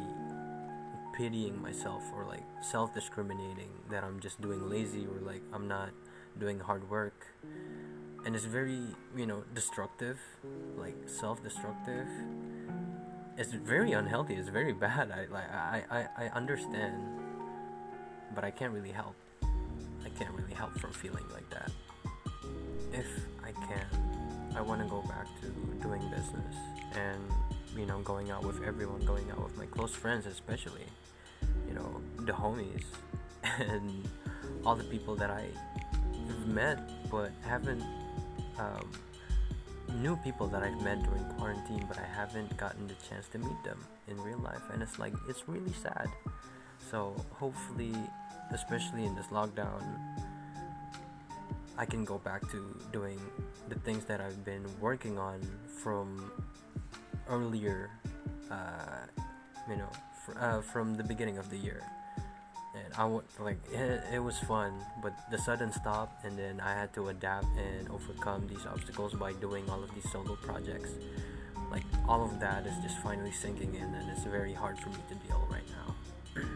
pitying 1.14 1.62
myself 1.62 2.04
or 2.16 2.26
like 2.26 2.44
self 2.62 2.94
discriminating 2.94 3.70
that 3.90 4.04
I'm 4.04 4.20
just 4.20 4.42
doing 4.42 4.70
lazy 4.70 5.06
or 5.06 5.20
like 5.22 5.42
I'm 5.54 5.68
not 5.68 5.90
doing 6.40 6.60
hard 6.60 6.90
work. 6.90 7.28
And 8.26 8.36
it's 8.36 8.46
very, 8.46 8.80
you 9.16 9.26
know, 9.26 9.44
destructive, 9.54 10.18
like 10.78 10.96
self 11.08 11.44
destructive. 11.44 12.08
It's 13.38 13.52
very 13.52 13.92
unhealthy, 13.94 14.36
it's 14.36 14.50
very 14.50 14.74
bad. 14.86 15.12
I 15.12 15.26
like 15.32 15.52
I, 15.52 15.84
I, 15.92 16.26
I 16.26 16.28
understand 16.30 16.96
but 18.34 18.44
I 18.44 18.52
can't 18.52 18.74
really 18.74 18.92
help. 18.92 19.16
I 19.44 20.10
can't 20.18 20.34
really 20.34 20.54
help 20.54 20.78
from 20.80 20.92
feeling 20.92 21.26
like 21.32 21.50
that. 21.52 21.72
If 22.92 23.08
I 23.44 23.52
can, 23.52 23.86
I 24.56 24.62
wanna 24.62 24.88
go 24.88 25.02
back 25.04 25.28
to 25.42 25.48
doing 25.82 26.02
business 26.10 26.56
and 26.96 27.22
you 27.76 27.86
know, 27.86 28.00
going 28.00 28.30
out 28.30 28.44
with 28.44 28.62
everyone, 28.64 29.04
going 29.06 29.30
out 29.32 29.44
with 29.44 29.58
my 29.58 29.66
close 29.66 29.96
friends, 29.96 30.26
especially, 30.28 30.86
you 31.68 31.74
know, 31.74 32.02
the 32.20 32.32
homies, 32.32 32.84
and 33.60 34.08
all 34.66 34.76
the 34.76 34.84
people 34.84 35.16
that 35.16 35.32
I 35.32 35.48
have 36.28 36.48
met 36.48 37.10
but 37.10 37.32
haven't, 37.44 37.84
um, 38.60 38.92
new 40.02 40.16
people 40.18 40.48
that 40.48 40.64
I've 40.64 40.82
met 40.82 41.04
during 41.04 41.24
quarantine, 41.38 41.86
but 41.88 41.98
I 41.98 42.06
haven't 42.06 42.56
gotten 42.58 42.88
the 42.88 42.96
chance 43.08 43.28
to 43.30 43.38
meet 43.38 43.64
them 43.64 43.80
in 44.08 44.20
real 44.22 44.40
life, 44.40 44.62
and 44.72 44.82
it's 44.82 45.00
like, 45.00 45.14
it's 45.30 45.48
really 45.48 45.74
sad. 45.74 46.10
So, 46.92 47.16
hopefully, 47.32 47.94
especially 48.52 49.06
in 49.06 49.16
this 49.16 49.28
lockdown, 49.28 49.82
I 51.78 51.86
can 51.86 52.06
go 52.06 52.20
back 52.20 52.42
to 52.52 52.80
doing 52.92 53.20
the 53.70 53.76
things 53.80 54.06
that 54.06 54.22
I've 54.22 54.46
been 54.46 54.66
working 54.80 55.18
on 55.18 55.42
from 55.82 56.32
earlier, 57.28 57.90
uh, 58.52 59.08
you 59.70 59.78
know, 59.78 59.90
fr- 60.26 60.40
uh, 60.40 60.62
from 60.62 60.96
the 60.96 61.04
beginning 61.04 61.38
of 61.38 61.50
the 61.50 61.58
year. 61.58 61.82
And 62.76 62.94
I 62.98 63.06
would 63.06 63.24
like 63.40 63.60
it, 63.72 64.02
it 64.14 64.20
was 64.20 64.40
fun, 64.40 64.74
but 65.02 65.14
the 65.30 65.38
sudden 65.38 65.72
stop, 65.72 66.20
and 66.24 66.38
then 66.38 66.60
I 66.60 66.74
had 66.74 66.92
to 66.96 67.10
adapt 67.10 67.46
and 67.58 67.88
overcome 67.90 68.48
these 68.48 68.66
obstacles 68.66 69.14
by 69.14 69.34
doing 69.34 69.70
all 69.70 69.84
of 69.84 69.94
these 69.94 70.10
solo 70.12 70.36
projects. 70.38 70.90
Like 71.72 71.84
all 72.08 72.24
of 72.24 72.40
that 72.40 72.66
is 72.66 72.76
just 72.82 72.98
finally 73.00 73.32
sinking 73.32 73.76
in, 73.76 73.84
and 73.84 74.10
it's 74.10 74.24
very 74.24 74.54
hard 74.54 74.80
for 74.80 74.90
me 74.90 74.98
to 75.10 75.16
deal 75.28 75.48
right 75.52 75.70
now. 75.78 76.42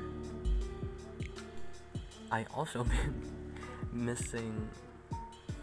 I 2.32 2.46
also 2.56 2.84
been 2.96 3.14
missing 3.94 4.68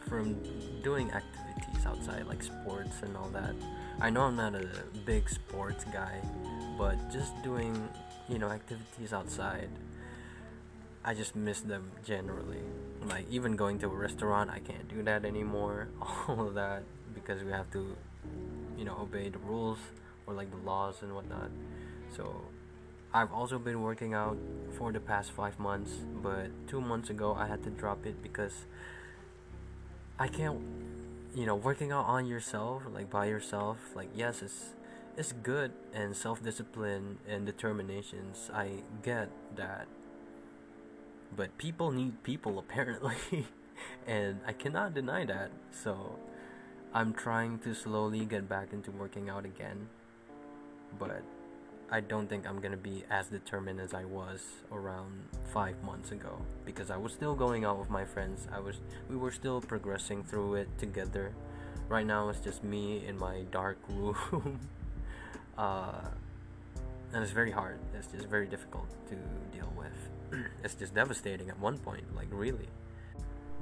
from 0.09 0.38
doing 0.83 1.11
activities 1.11 1.87
outside, 1.87 2.27
like 2.27 2.43
sports 2.43 3.03
and 3.03 3.17
all 3.17 3.29
that. 3.31 3.55
I 4.01 4.11
know 4.11 4.23
I'm 4.23 4.37
not 4.37 4.55
a 4.55 4.69
big 5.05 5.29
sports 5.29 5.85
guy, 5.93 6.21
but 6.79 6.97
just 7.12 7.33
doing, 7.43 7.88
you 8.29 8.38
know, 8.38 8.49
activities 8.49 9.12
outside, 9.12 9.69
I 11.05 11.14
just 11.14 11.37
miss 11.37 11.61
them 11.61 11.90
generally. 12.05 12.62
Like 13.07 13.27
even 13.31 13.57
going 13.57 13.79
to 13.81 13.87
a 13.87 13.95
restaurant, 13.95 14.51
I 14.51 14.59
can't 14.59 14.88
do 14.88 15.03
that 15.03 15.25
anymore. 15.25 15.88
All 16.29 16.49
of 16.49 16.55
that 16.55 16.83
because 17.14 17.43
we 17.43 17.53
have 17.53 17.71
to, 17.73 17.97
you 18.77 18.85
know, 18.85 18.97
obey 19.01 19.29
the 19.29 19.38
rules 19.38 19.79
or 20.27 20.35
like 20.35 20.51
the 20.51 20.57
laws 20.57 21.03
and 21.03 21.14
whatnot. 21.14 21.51
So 22.17 22.43
I've 23.12 23.33
also 23.33 23.59
been 23.59 23.83
working 23.83 24.14
out 24.14 24.37
for 24.79 24.93
the 24.93 25.01
past 25.01 25.31
five 25.33 25.59
months, 25.59 25.93
but 26.23 26.49
two 26.67 26.81
months 26.81 27.11
ago 27.11 27.35
I 27.35 27.47
had 27.47 27.62
to 27.64 27.71
drop 27.71 28.07
it 28.07 28.23
because 28.23 28.64
I 30.19 30.29
can't, 30.29 30.61
you 31.35 31.45
know, 31.45 31.55
working 31.55 31.93
out 31.93 32.07
on 32.07 32.27
yourself, 32.27 32.83
like 32.93 33.11
by 33.11 33.27
yourself, 33.27 33.79
like 33.95 34.09
yes, 34.14 34.43
it's 34.43 34.75
it's 35.17 35.33
good 35.33 35.71
and 35.93 36.17
self-discipline 36.17 37.19
and 37.29 37.47
determinations. 37.47 38.51
I 38.53 38.83
get 39.03 39.29
that, 39.57 39.87
but 41.37 41.57
people 41.59 41.90
need 41.90 42.23
people 42.23 42.59
apparently, 42.64 43.47
and 44.07 44.40
I 44.47 44.53
cannot 44.53 44.94
deny 44.94 45.25
that. 45.25 45.51
So 45.70 46.18
I'm 46.92 47.12
trying 47.12 47.59
to 47.61 47.75
slowly 47.75 48.25
get 48.25 48.49
back 48.49 48.73
into 48.73 48.90
working 48.90 49.29
out 49.29 49.44
again, 49.44 49.88
but 50.99 51.23
I 51.90 52.01
don't 52.01 52.29
think 52.29 52.47
I'm 52.47 52.61
gonna 52.61 52.77
be 52.77 53.05
as 53.11 53.29
determined 53.29 53.81
as 53.81 53.94
I 53.94 54.05
was 54.05 54.42
around 54.73 55.29
five 55.53 55.83
months 55.83 56.12
ago 56.12 56.40
because 56.64 56.90
I 56.90 56.97
was 56.97 57.12
still 57.12 57.35
going 57.35 57.64
out 57.64 57.79
with 57.79 57.90
my 57.90 58.05
friends. 58.05 58.49
I 58.53 58.59
was 58.59 58.81
we 59.09 59.16
were 59.16 59.31
still 59.31 59.61
progressing 59.61 60.25
through 60.25 60.55
it 60.57 60.68
together. 60.79 61.33
Right 61.88 62.07
now 62.07 62.31
it's 62.31 62.40
just 62.40 62.64
me 62.64 63.07
in 63.07 63.18
my 63.18 63.42
dark 63.51 63.79
room, 63.88 64.59
uh, 65.59 66.09
and 67.14 67.22
it's 67.22 67.33
very 67.33 67.53
hard. 67.53 67.79
It's 67.96 68.09
just 68.09 68.27
very 68.27 68.46
difficult 68.46 68.88
to 69.09 69.14
deal 69.57 69.72
with. 69.77 70.44
it's 70.64 70.74
just 70.74 70.94
devastating 70.94 71.48
at 71.48 71.59
one 71.61 71.79
point, 71.79 72.14
like 72.14 72.27
really. 72.31 72.68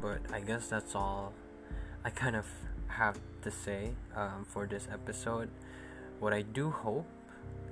But 0.00 0.20
I 0.32 0.40
guess 0.40 0.68
that's 0.68 0.94
all 0.94 1.34
I 2.02 2.10
kind 2.10 2.34
of 2.34 2.46
have 2.88 3.20
to 3.42 3.50
say 3.50 3.92
um, 4.16 4.46
for 4.48 4.66
this 4.66 4.88
episode. 4.90 5.50
What 6.18 6.32
I 6.32 6.42
do 6.42 6.70
hope 6.70 7.06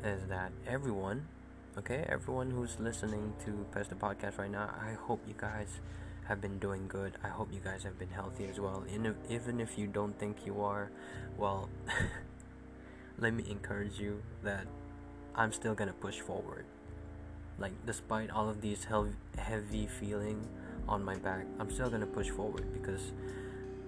is 0.04 0.28
that 0.28 0.52
everyone, 0.66 1.26
okay, 1.78 2.04
everyone 2.08 2.50
who's 2.50 2.78
listening 2.78 3.32
to 3.46 3.66
Pest 3.72 3.88
the 3.88 3.96
Podcast 3.96 4.38
right 4.38 4.50
now, 4.50 4.70
I 4.86 4.92
hope 4.92 5.20
you 5.26 5.34
guys 5.36 5.80
have 6.28 6.42
been 6.42 6.58
doing 6.58 6.86
good. 6.88 7.16
I 7.24 7.28
hope 7.28 7.52
you 7.52 7.60
guys 7.60 7.84
have 7.84 7.98
been 7.98 8.10
healthy 8.10 8.46
as 8.46 8.60
well. 8.60 8.84
And 8.92 9.14
even 9.30 9.60
if 9.60 9.78
you 9.78 9.86
don't 9.86 10.18
think 10.18 10.44
you 10.44 10.60
are, 10.62 10.90
well, 11.38 11.70
let 13.18 13.32
me 13.32 13.44
encourage 13.48 13.98
you 13.98 14.22
that 14.42 14.66
I'm 15.34 15.52
still 15.52 15.74
gonna 15.74 15.92
push 15.92 16.20
forward. 16.20 16.64
Like, 17.58 17.72
despite 17.86 18.30
all 18.30 18.48
of 18.48 18.60
these 18.60 18.86
heavy 19.38 19.86
feeling 19.86 20.46
on 20.88 21.04
my 21.04 21.16
back, 21.16 21.46
I'm 21.58 21.70
still 21.70 21.90
gonna 21.90 22.06
push 22.06 22.28
forward 22.30 22.72
because 22.72 23.12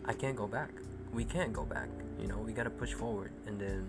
I 0.04 0.12
can't 0.12 0.36
go 0.36 0.46
back. 0.46 0.70
We 1.12 1.24
can't 1.24 1.52
go 1.52 1.64
back. 1.64 1.88
You 2.20 2.28
know, 2.28 2.38
we 2.38 2.52
gotta 2.52 2.70
push 2.70 2.92
forward, 2.92 3.32
and 3.46 3.60
then 3.60 3.86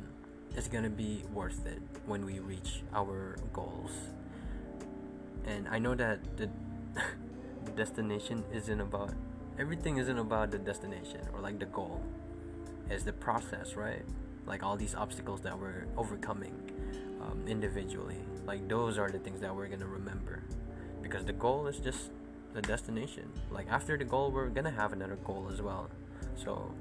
it's 0.55 0.67
gonna 0.67 0.89
be 0.89 1.23
worth 1.33 1.65
it 1.65 1.81
when 2.05 2.25
we 2.25 2.39
reach 2.39 2.83
our 2.93 3.37
goals. 3.51 3.91
And 5.45 5.67
I 5.67 5.79
know 5.79 5.95
that 5.95 6.37
the, 6.37 6.49
destination 7.75 8.43
isn't 8.53 8.79
about 8.79 9.13
everything 9.57 9.97
isn't 9.97 10.17
about 10.17 10.51
the 10.51 10.57
destination 10.57 11.21
or 11.33 11.39
like 11.39 11.59
the 11.59 11.65
goal. 11.65 12.01
It's 12.89 13.03
the 13.03 13.13
process, 13.13 13.75
right? 13.75 14.03
Like 14.45 14.63
all 14.63 14.75
these 14.75 14.95
obstacles 14.95 15.41
that 15.41 15.57
we're 15.57 15.85
overcoming 15.97 16.53
um, 17.23 17.43
individually. 17.47 18.17
Like 18.45 18.67
those 18.67 18.97
are 18.97 19.09
the 19.09 19.19
things 19.19 19.41
that 19.41 19.55
we're 19.55 19.67
gonna 19.67 19.87
remember, 19.87 20.43
because 21.01 21.25
the 21.25 21.33
goal 21.33 21.67
is 21.67 21.79
just 21.79 22.11
the 22.53 22.61
destination. 22.61 23.29
Like 23.51 23.67
after 23.69 23.97
the 23.97 24.05
goal, 24.05 24.31
we're 24.31 24.49
gonna 24.49 24.71
have 24.71 24.93
another 24.93 25.17
goal 25.23 25.49
as 25.51 25.61
well. 25.61 25.89
So 26.35 26.71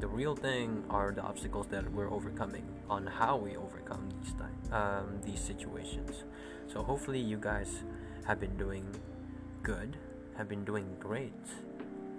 the 0.00 0.08
real 0.08 0.34
thing 0.34 0.84
are 0.90 1.12
the 1.12 1.22
obstacles 1.22 1.66
that 1.68 1.90
we're 1.92 2.10
overcoming 2.10 2.64
on 2.90 3.06
how 3.06 3.36
we 3.36 3.56
overcome 3.56 4.08
these 4.20 4.34
time 4.34 4.56
um, 4.72 5.20
these 5.24 5.40
situations 5.40 6.24
so 6.66 6.82
hopefully 6.82 7.20
you 7.20 7.36
guys 7.36 7.84
have 8.26 8.40
been 8.40 8.56
doing 8.56 8.84
good 9.62 9.96
have 10.36 10.48
been 10.48 10.64
doing 10.64 10.86
great 10.98 11.32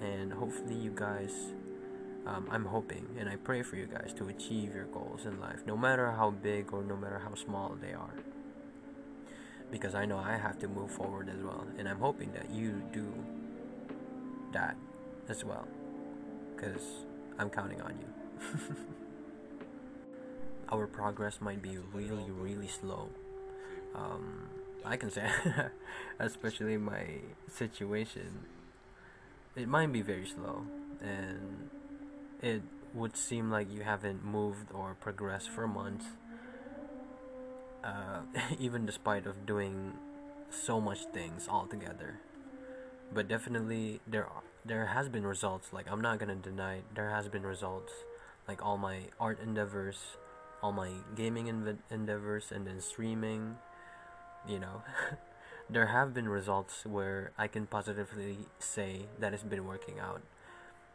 and 0.02 0.32
hopefully 0.32 0.76
you 0.76 0.92
guys 0.96 1.52
um, 2.26 2.48
i'm 2.52 2.66
hoping 2.66 3.06
and 3.20 3.30
i 3.30 3.36
pray 3.36 3.62
for 3.62 3.76
you 3.76 3.86
guys 3.86 4.14
to 4.14 4.28
achieve 4.28 4.74
your 4.74 4.86
goals 4.86 5.26
in 5.26 5.40
life 5.40 5.62
no 5.66 5.78
matter 5.78 6.12
how 6.12 6.32
big 6.32 6.74
or 6.74 6.84
no 6.84 6.96
matter 6.96 7.20
how 7.20 7.34
small 7.36 7.76
they 7.82 7.94
are 7.94 8.16
because 9.72 9.96
i 9.96 10.06
know 10.06 10.18
i 10.18 10.38
have 10.38 10.58
to 10.58 10.68
move 10.68 10.92
forward 10.92 11.30
as 11.30 11.44
well 11.44 11.66
and 11.78 11.88
i'm 11.88 12.00
hoping 12.00 12.32
that 12.34 12.50
you 12.50 12.82
do 12.92 13.12
that 14.52 14.76
as 15.28 15.44
well 15.44 15.68
because 16.56 17.06
I'm 17.38 17.50
counting 17.50 17.82
on 17.82 17.94
you. 18.00 18.76
Our 20.70 20.88
progress 20.88 21.40
might 21.42 21.62
be 21.62 21.78
really, 21.94 22.32
really 22.32 22.68
slow. 22.68 23.10
Um, 23.94 24.50
I 24.84 24.98
can 24.98 25.12
say, 25.12 25.30
especially 26.20 26.78
my 26.78 27.06
situation, 27.48 28.46
it 29.56 29.68
might 29.68 29.92
be 29.92 30.02
very 30.02 30.26
slow, 30.26 30.64
and 31.02 31.70
it 32.42 32.62
would 32.94 33.18
seem 33.18 33.52
like 33.52 33.72
you 33.72 33.82
haven't 33.82 34.24
moved 34.24 34.72
or 34.74 34.96
progressed 35.00 35.50
for 35.50 35.68
months. 35.68 36.06
Uh, 37.84 38.22
even 38.60 38.86
despite 38.86 39.26
of 39.28 39.46
doing 39.46 39.94
so 40.50 40.80
much 40.82 41.06
things 41.14 41.48
all 41.48 41.68
together 41.68 42.20
but 43.14 43.28
definitely 43.28 44.00
there 44.08 44.26
are 44.26 44.44
there 44.66 44.88
has 44.88 45.10
been 45.10 45.26
results 45.26 45.74
like 45.74 45.86
i'm 45.92 46.02
not 46.02 46.20
gonna 46.20 46.36
deny 46.36 46.76
it, 46.78 46.84
there 46.96 47.10
has 47.10 47.28
been 47.28 47.44
results 47.44 47.94
like 48.48 48.64
all 48.66 48.78
my 48.78 49.02
art 49.20 49.40
endeavors 49.42 50.18
all 50.62 50.72
my 50.72 50.92
gaming 51.16 51.48
endeavors 51.92 52.52
and 52.52 52.66
then 52.68 52.82
streaming 52.82 53.58
you 54.48 54.60
know 54.60 54.84
there 55.70 55.88
have 55.88 56.14
been 56.14 56.30
results 56.30 56.86
where 56.86 57.32
i 57.38 57.48
can 57.48 57.66
positively 57.66 58.38
say 58.60 59.08
that 59.20 59.34
it's 59.34 59.44
been 59.44 59.66
working 59.66 60.00
out 60.00 60.22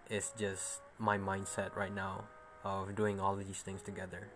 it's 0.08 0.32
just 0.38 0.80
my 1.00 1.16
mindset 1.16 1.74
right 1.74 1.94
now 1.94 2.24
of 2.62 2.94
doing 2.94 3.18
all 3.18 3.34
these 3.34 3.62
things 3.62 3.82
together. 3.82 4.28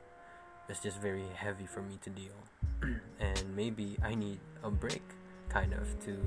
It's 0.68 0.80
just 0.80 0.98
very 0.98 1.26
heavy 1.34 1.66
for 1.66 1.82
me 1.82 1.98
to 2.02 2.10
deal. 2.10 2.38
And 3.20 3.56
maybe 3.56 3.96
i 4.02 4.14
need 4.14 4.40
a 4.62 4.70
break 4.70 5.02
kind 5.48 5.72
of 5.72 5.86
to 6.04 6.18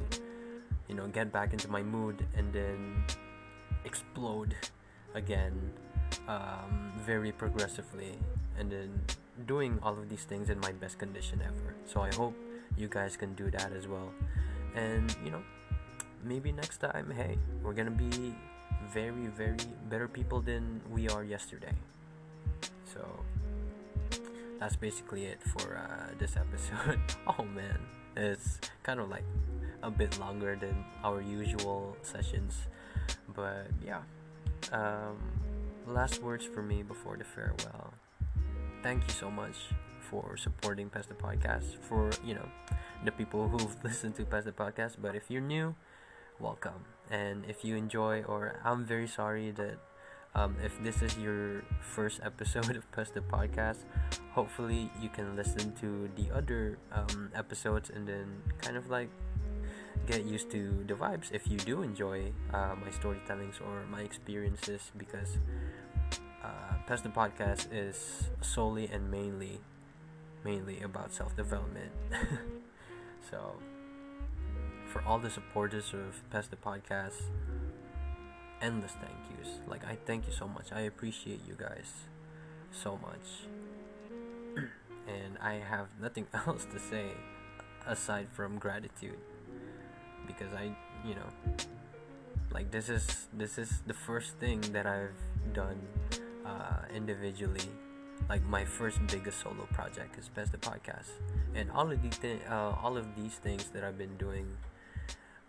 you 0.87 0.95
know 0.95 1.07
get 1.07 1.31
back 1.31 1.53
into 1.53 1.69
my 1.69 1.83
mood 1.83 2.25
and 2.35 2.51
then 2.53 3.03
explode 3.85 4.55
again 5.13 5.53
um, 6.27 6.93
very 7.05 7.31
progressively 7.31 8.17
and 8.57 8.71
then 8.71 8.89
doing 9.45 9.77
all 9.83 9.93
of 9.93 10.09
these 10.09 10.23
things 10.23 10.49
in 10.49 10.59
my 10.59 10.71
best 10.71 10.97
condition 10.97 11.41
ever. 11.45 11.75
So 11.85 12.01
i 12.01 12.13
hope 12.13 12.35
you 12.77 12.87
guys 12.87 13.17
can 13.17 13.33
do 13.35 13.51
that 13.51 13.71
as 13.73 13.87
well. 13.87 14.11
And 14.75 15.15
you 15.23 15.31
know 15.31 15.43
maybe 16.23 16.51
next 16.51 16.77
time 16.77 17.11
hey 17.11 17.37
we're 17.61 17.73
gonna 17.73 17.91
be 17.91 18.33
very 18.93 19.27
very 19.27 19.57
better 19.89 20.07
people 20.07 20.41
than 20.41 20.81
we 20.89 21.09
are 21.09 21.23
yesterday 21.23 21.73
so 22.85 23.05
that's 24.59 24.75
basically 24.75 25.25
it 25.25 25.39
for 25.43 25.77
uh, 25.77 26.13
this 26.17 26.35
episode 26.35 26.99
oh 27.27 27.43
man 27.43 27.79
it's 28.15 28.59
kind 28.83 28.99
of 28.99 29.09
like 29.09 29.23
a 29.83 29.91
bit 29.91 30.19
longer 30.19 30.57
than 30.59 30.83
our 31.03 31.21
usual 31.21 31.95
sessions. 32.01 32.67
But 33.35 33.67
yeah, 33.85 34.01
um, 34.71 35.17
last 35.85 36.21
words 36.21 36.45
for 36.45 36.61
me 36.61 36.83
before 36.83 37.17
the 37.17 37.23
farewell. 37.23 37.93
Thank 38.81 39.03
you 39.07 39.13
so 39.13 39.29
much 39.29 39.55
for 40.01 40.37
supporting 40.37 40.89
Pest 40.89 41.09
the 41.09 41.15
Podcast, 41.15 41.75
for, 41.81 42.09
you 42.25 42.33
know, 42.35 42.47
the 43.03 43.11
people 43.11 43.47
who've 43.47 43.75
listened 43.83 44.15
to 44.15 44.25
Pest 44.25 44.45
the 44.45 44.51
Podcast. 44.51 44.95
But 45.01 45.15
if 45.15 45.29
you're 45.29 45.41
new, 45.41 45.75
welcome. 46.39 46.85
And 47.09 47.45
if 47.47 47.63
you 47.63 47.75
enjoy, 47.75 48.23
or 48.23 48.59
I'm 48.63 48.85
very 48.85 49.07
sorry 49.07 49.51
that 49.51 49.77
um, 50.35 50.55
if 50.63 50.81
this 50.83 51.01
is 51.01 51.17
your 51.17 51.63
first 51.81 52.19
episode 52.23 52.75
of 52.75 52.91
Pest 52.91 53.13
the 53.13 53.21
Podcast, 53.21 53.85
hopefully 54.31 54.91
you 55.01 55.09
can 55.09 55.35
listen 55.35 55.73
to 55.81 56.09
the 56.15 56.35
other 56.35 56.77
um, 56.91 57.31
episodes 57.33 57.89
and 57.89 58.07
then 58.07 58.41
kind 58.61 58.77
of 58.77 58.89
like 58.89 59.09
get 60.05 60.25
used 60.25 60.51
to 60.51 60.85
the 60.87 60.93
vibes 60.93 61.31
if 61.33 61.49
you 61.49 61.57
do 61.57 61.81
enjoy 61.81 62.31
uh, 62.53 62.75
my 62.79 62.89
storytellings 62.89 63.59
or 63.59 63.85
my 63.89 64.01
experiences 64.01 64.91
because 64.95 65.37
uh, 66.43 66.95
the 66.95 67.09
Podcast 67.09 67.67
is 67.73 68.29
solely 68.41 68.87
and 68.87 69.11
mainly 69.11 69.59
mainly 70.45 70.79
about 70.81 71.11
self-development 71.11 71.91
so 73.29 73.55
for 74.97 75.07
all 75.07 75.19
the 75.19 75.29
supporters 75.29 75.93
of 75.93 76.21
Pest 76.31 76.49
the 76.49 76.55
Podcast. 76.55 77.21
Endless 78.61 78.93
thank 78.93 79.37
yous. 79.37 79.59
Like 79.67 79.85
I 79.85 79.97
thank 80.05 80.25
you 80.25 80.33
so 80.33 80.47
much. 80.47 80.71
I 80.71 80.81
appreciate 80.81 81.41
you 81.47 81.55
guys 81.57 81.91
so 82.71 82.99
much. 83.01 83.27
And 85.07 85.37
I 85.39 85.53
have 85.53 85.87
nothing 86.01 86.27
else 86.33 86.65
to 86.73 86.79
say 86.79 87.11
aside 87.85 88.27
from 88.33 88.57
gratitude. 88.57 89.19
Because 90.25 90.53
I, 90.53 90.75
you 91.05 91.15
know, 91.15 91.29
like 92.51 92.71
this 92.71 92.89
is 92.89 93.27
this 93.33 93.57
is 93.57 93.81
the 93.87 93.93
first 93.93 94.35
thing 94.37 94.59
that 94.73 94.85
I've 94.85 95.19
done 95.53 95.79
uh, 96.45 96.81
individually. 96.93 97.69
Like 98.27 98.43
my 98.43 98.65
first 98.65 98.99
biggest 99.07 99.41
solo 99.41 99.67
project 99.71 100.17
is 100.17 100.27
Best 100.27 100.51
the 100.51 100.57
Podcast, 100.57 101.11
and 101.55 101.71
all 101.71 101.89
of 101.91 102.01
these 102.01 102.17
th- 102.17 102.41
uh, 102.49 102.73
all 102.83 102.97
of 102.97 103.05
these 103.15 103.35
things 103.35 103.69
that 103.69 103.83
I've 103.85 103.97
been 103.97 104.17
doing 104.17 104.47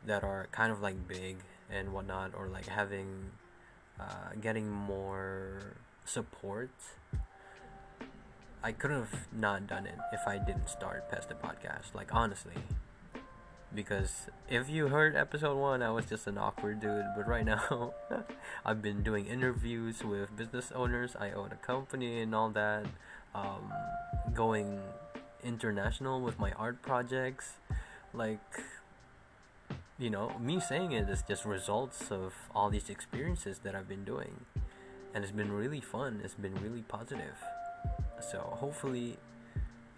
that 0.08 0.24
are 0.24 0.48
kind 0.50 0.72
of 0.72 0.80
like 0.80 1.06
big 1.06 1.36
and 1.70 1.92
whatnot, 1.92 2.32
or 2.36 2.48
like 2.48 2.66
having 2.66 3.30
uh, 4.00 4.34
getting 4.40 4.68
more 4.68 5.76
support. 6.04 6.70
I 8.62 8.72
could 8.72 8.90
have 8.90 9.28
not 9.32 9.68
done 9.68 9.86
it 9.86 9.98
if 10.12 10.26
I 10.26 10.38
didn't 10.38 10.68
start 10.68 11.08
Pest 11.10 11.28
the 11.28 11.34
Podcast. 11.36 11.94
Like 11.94 12.12
honestly, 12.12 12.54
because 13.74 14.26
if 14.48 14.68
you 14.68 14.88
heard 14.88 15.14
episode 15.14 15.56
one, 15.56 15.82
I 15.82 15.90
was 15.90 16.06
just 16.06 16.26
an 16.26 16.38
awkward 16.38 16.80
dude. 16.80 17.04
But 17.16 17.28
right 17.28 17.44
now, 17.44 17.92
I've 18.64 18.82
been 18.82 19.02
doing 19.02 19.26
interviews 19.26 20.02
with 20.02 20.34
business 20.36 20.72
owners. 20.74 21.14
I 21.18 21.30
own 21.30 21.52
a 21.52 21.66
company 21.66 22.20
and 22.20 22.34
all 22.34 22.50
that. 22.50 22.86
Um, 23.34 23.72
going 24.34 24.80
international 25.44 26.20
with 26.20 26.38
my 26.38 26.52
art 26.52 26.82
projects. 26.82 27.52
Like, 28.14 28.40
you 29.98 30.10
know, 30.10 30.32
me 30.38 30.60
saying 30.60 30.92
it 30.92 31.08
is 31.08 31.22
just 31.26 31.44
results 31.44 32.10
of 32.10 32.32
all 32.54 32.70
these 32.70 32.88
experiences 32.88 33.60
that 33.64 33.74
I've 33.74 33.88
been 33.88 34.04
doing. 34.04 34.46
And 35.14 35.24
it's 35.24 35.32
been 35.32 35.52
really 35.52 35.80
fun, 35.80 36.20
it's 36.22 36.34
been 36.34 36.54
really 36.56 36.82
positive. 36.82 37.36
So, 38.20 38.38
hopefully, 38.38 39.18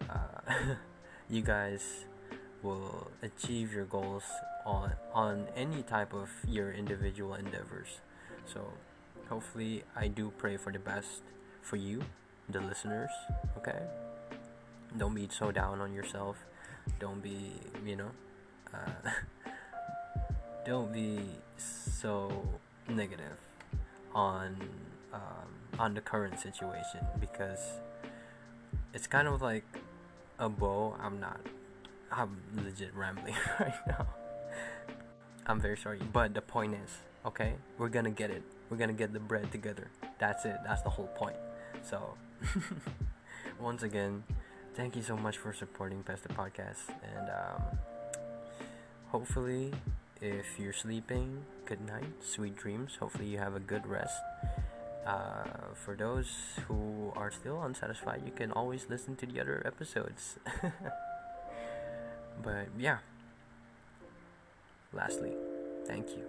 uh, 0.09 0.75
you 1.29 1.43
guys 1.43 2.05
will 2.63 3.11
achieve 3.23 3.73
your 3.73 3.85
goals 3.85 4.25
on 4.67 4.93
on 5.13 5.47
any 5.57 5.83
type 5.83 6.13
of 6.13 6.29
your 6.47 6.73
individual 6.73 7.35
endeavors. 7.35 8.01
So 8.45 8.73
hopefully 9.29 9.85
I 9.97 10.09
do 10.09 10.33
pray 10.37 10.57
for 10.57 10.73
the 10.73 10.79
best 10.79 11.23
for 11.63 11.77
you, 11.77 12.03
the 12.49 12.61
listeners, 12.61 13.11
okay? 13.57 13.81
Don't 14.99 15.15
be 15.15 15.29
so 15.31 15.53
down 15.53 15.81
on 15.81 15.93
yourself. 15.93 16.37
Don't 16.99 17.23
be, 17.23 17.53
you 17.85 17.97
know, 17.97 18.11
uh, 18.75 19.11
don't 20.65 20.93
be 20.93 21.19
so 21.57 22.31
negative 22.89 23.37
on 24.15 24.57
um, 25.13 25.21
on 25.79 25.95
the 25.95 26.01
current 26.01 26.39
situation 26.39 27.01
because 27.21 27.81
it's 28.93 29.07
kind 29.07 29.29
of 29.29 29.43
like 29.43 29.65
a 30.39 30.49
bow. 30.49 30.97
I'm 31.01 31.21
not 31.21 31.41
I'm 32.13 32.37
legit 32.57 32.95
rambling 32.95 33.35
right 33.61 33.75
now. 33.87 34.07
I'm 35.47 35.61
very 35.61 35.77
sorry, 35.77 36.01
but 36.13 36.35
the 36.35 36.43
point 36.43 36.75
is, 36.75 36.99
okay, 37.25 37.55
we're 37.79 37.89
gonna 37.89 38.11
get 38.11 38.31
it. 38.31 38.43
We're 38.69 38.77
gonna 38.77 38.93
get 38.93 39.13
the 39.13 39.21
bread 39.21 39.51
together. 39.53 39.89
That's 40.19 40.45
it. 40.45 40.57
That's 40.65 40.83
the 40.83 40.91
whole 40.91 41.09
point. 41.09 41.37
So, 41.83 42.15
once 43.61 43.83
again, 43.83 44.23
thank 44.75 44.97
you 44.97 45.03
so 45.03 45.17
much 45.17 45.39
for 45.39 45.53
supporting 45.53 46.03
Pes 46.03 46.21
the 46.21 46.29
Podcast, 46.29 46.91
and 47.17 47.31
um, 47.31 47.79
hopefully, 49.09 49.73
if 50.21 50.59
you're 50.59 50.73
sleeping, 50.73 51.45
good 51.65 51.81
night, 51.81 52.23
sweet 52.23 52.57
dreams. 52.57 52.97
Hopefully, 53.01 53.27
you 53.27 53.39
have 53.39 53.55
a 53.55 53.61
good 53.61 53.87
rest. 53.87 54.21
Uh, 55.07 55.45
for 55.75 55.97
those 55.97 56.29
who 56.69 57.13
are 57.17 57.31
still 57.31 57.63
unsatisfied, 57.63 58.23
you 58.25 58.33
can 58.33 58.53
always 58.53 58.87
listen 58.91 59.17
to 59.17 59.27
the 59.27 59.41
other 59.41 59.63
episodes. 59.65 60.39
But 62.43 62.69
yeah. 62.79 62.99
Lastly, 64.93 65.33
thank 65.87 66.09
you. 66.11 66.25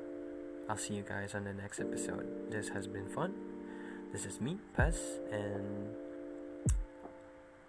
I'll 0.69 0.77
see 0.77 0.93
you 0.93 1.03
guys 1.03 1.33
on 1.33 1.43
the 1.43 1.53
next 1.53 1.79
episode. 1.79 2.51
This 2.51 2.69
has 2.69 2.87
been 2.87 3.09
fun. 3.09 3.33
This 4.11 4.25
is 4.25 4.39
me, 4.39 4.57
Pes, 4.75 5.19
and 5.31 5.95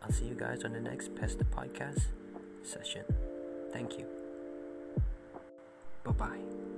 I'll 0.02 0.12
see 0.12 0.26
you 0.26 0.34
guys 0.34 0.64
on 0.64 0.72
the 0.72 0.80
next 0.80 1.14
Pes 1.14 1.34
the 1.34 1.44
Podcast 1.44 2.02
session. 2.62 3.04
Thank 3.72 3.98
you. 3.98 4.21
Bye 6.04 6.12
bye. 6.12 6.71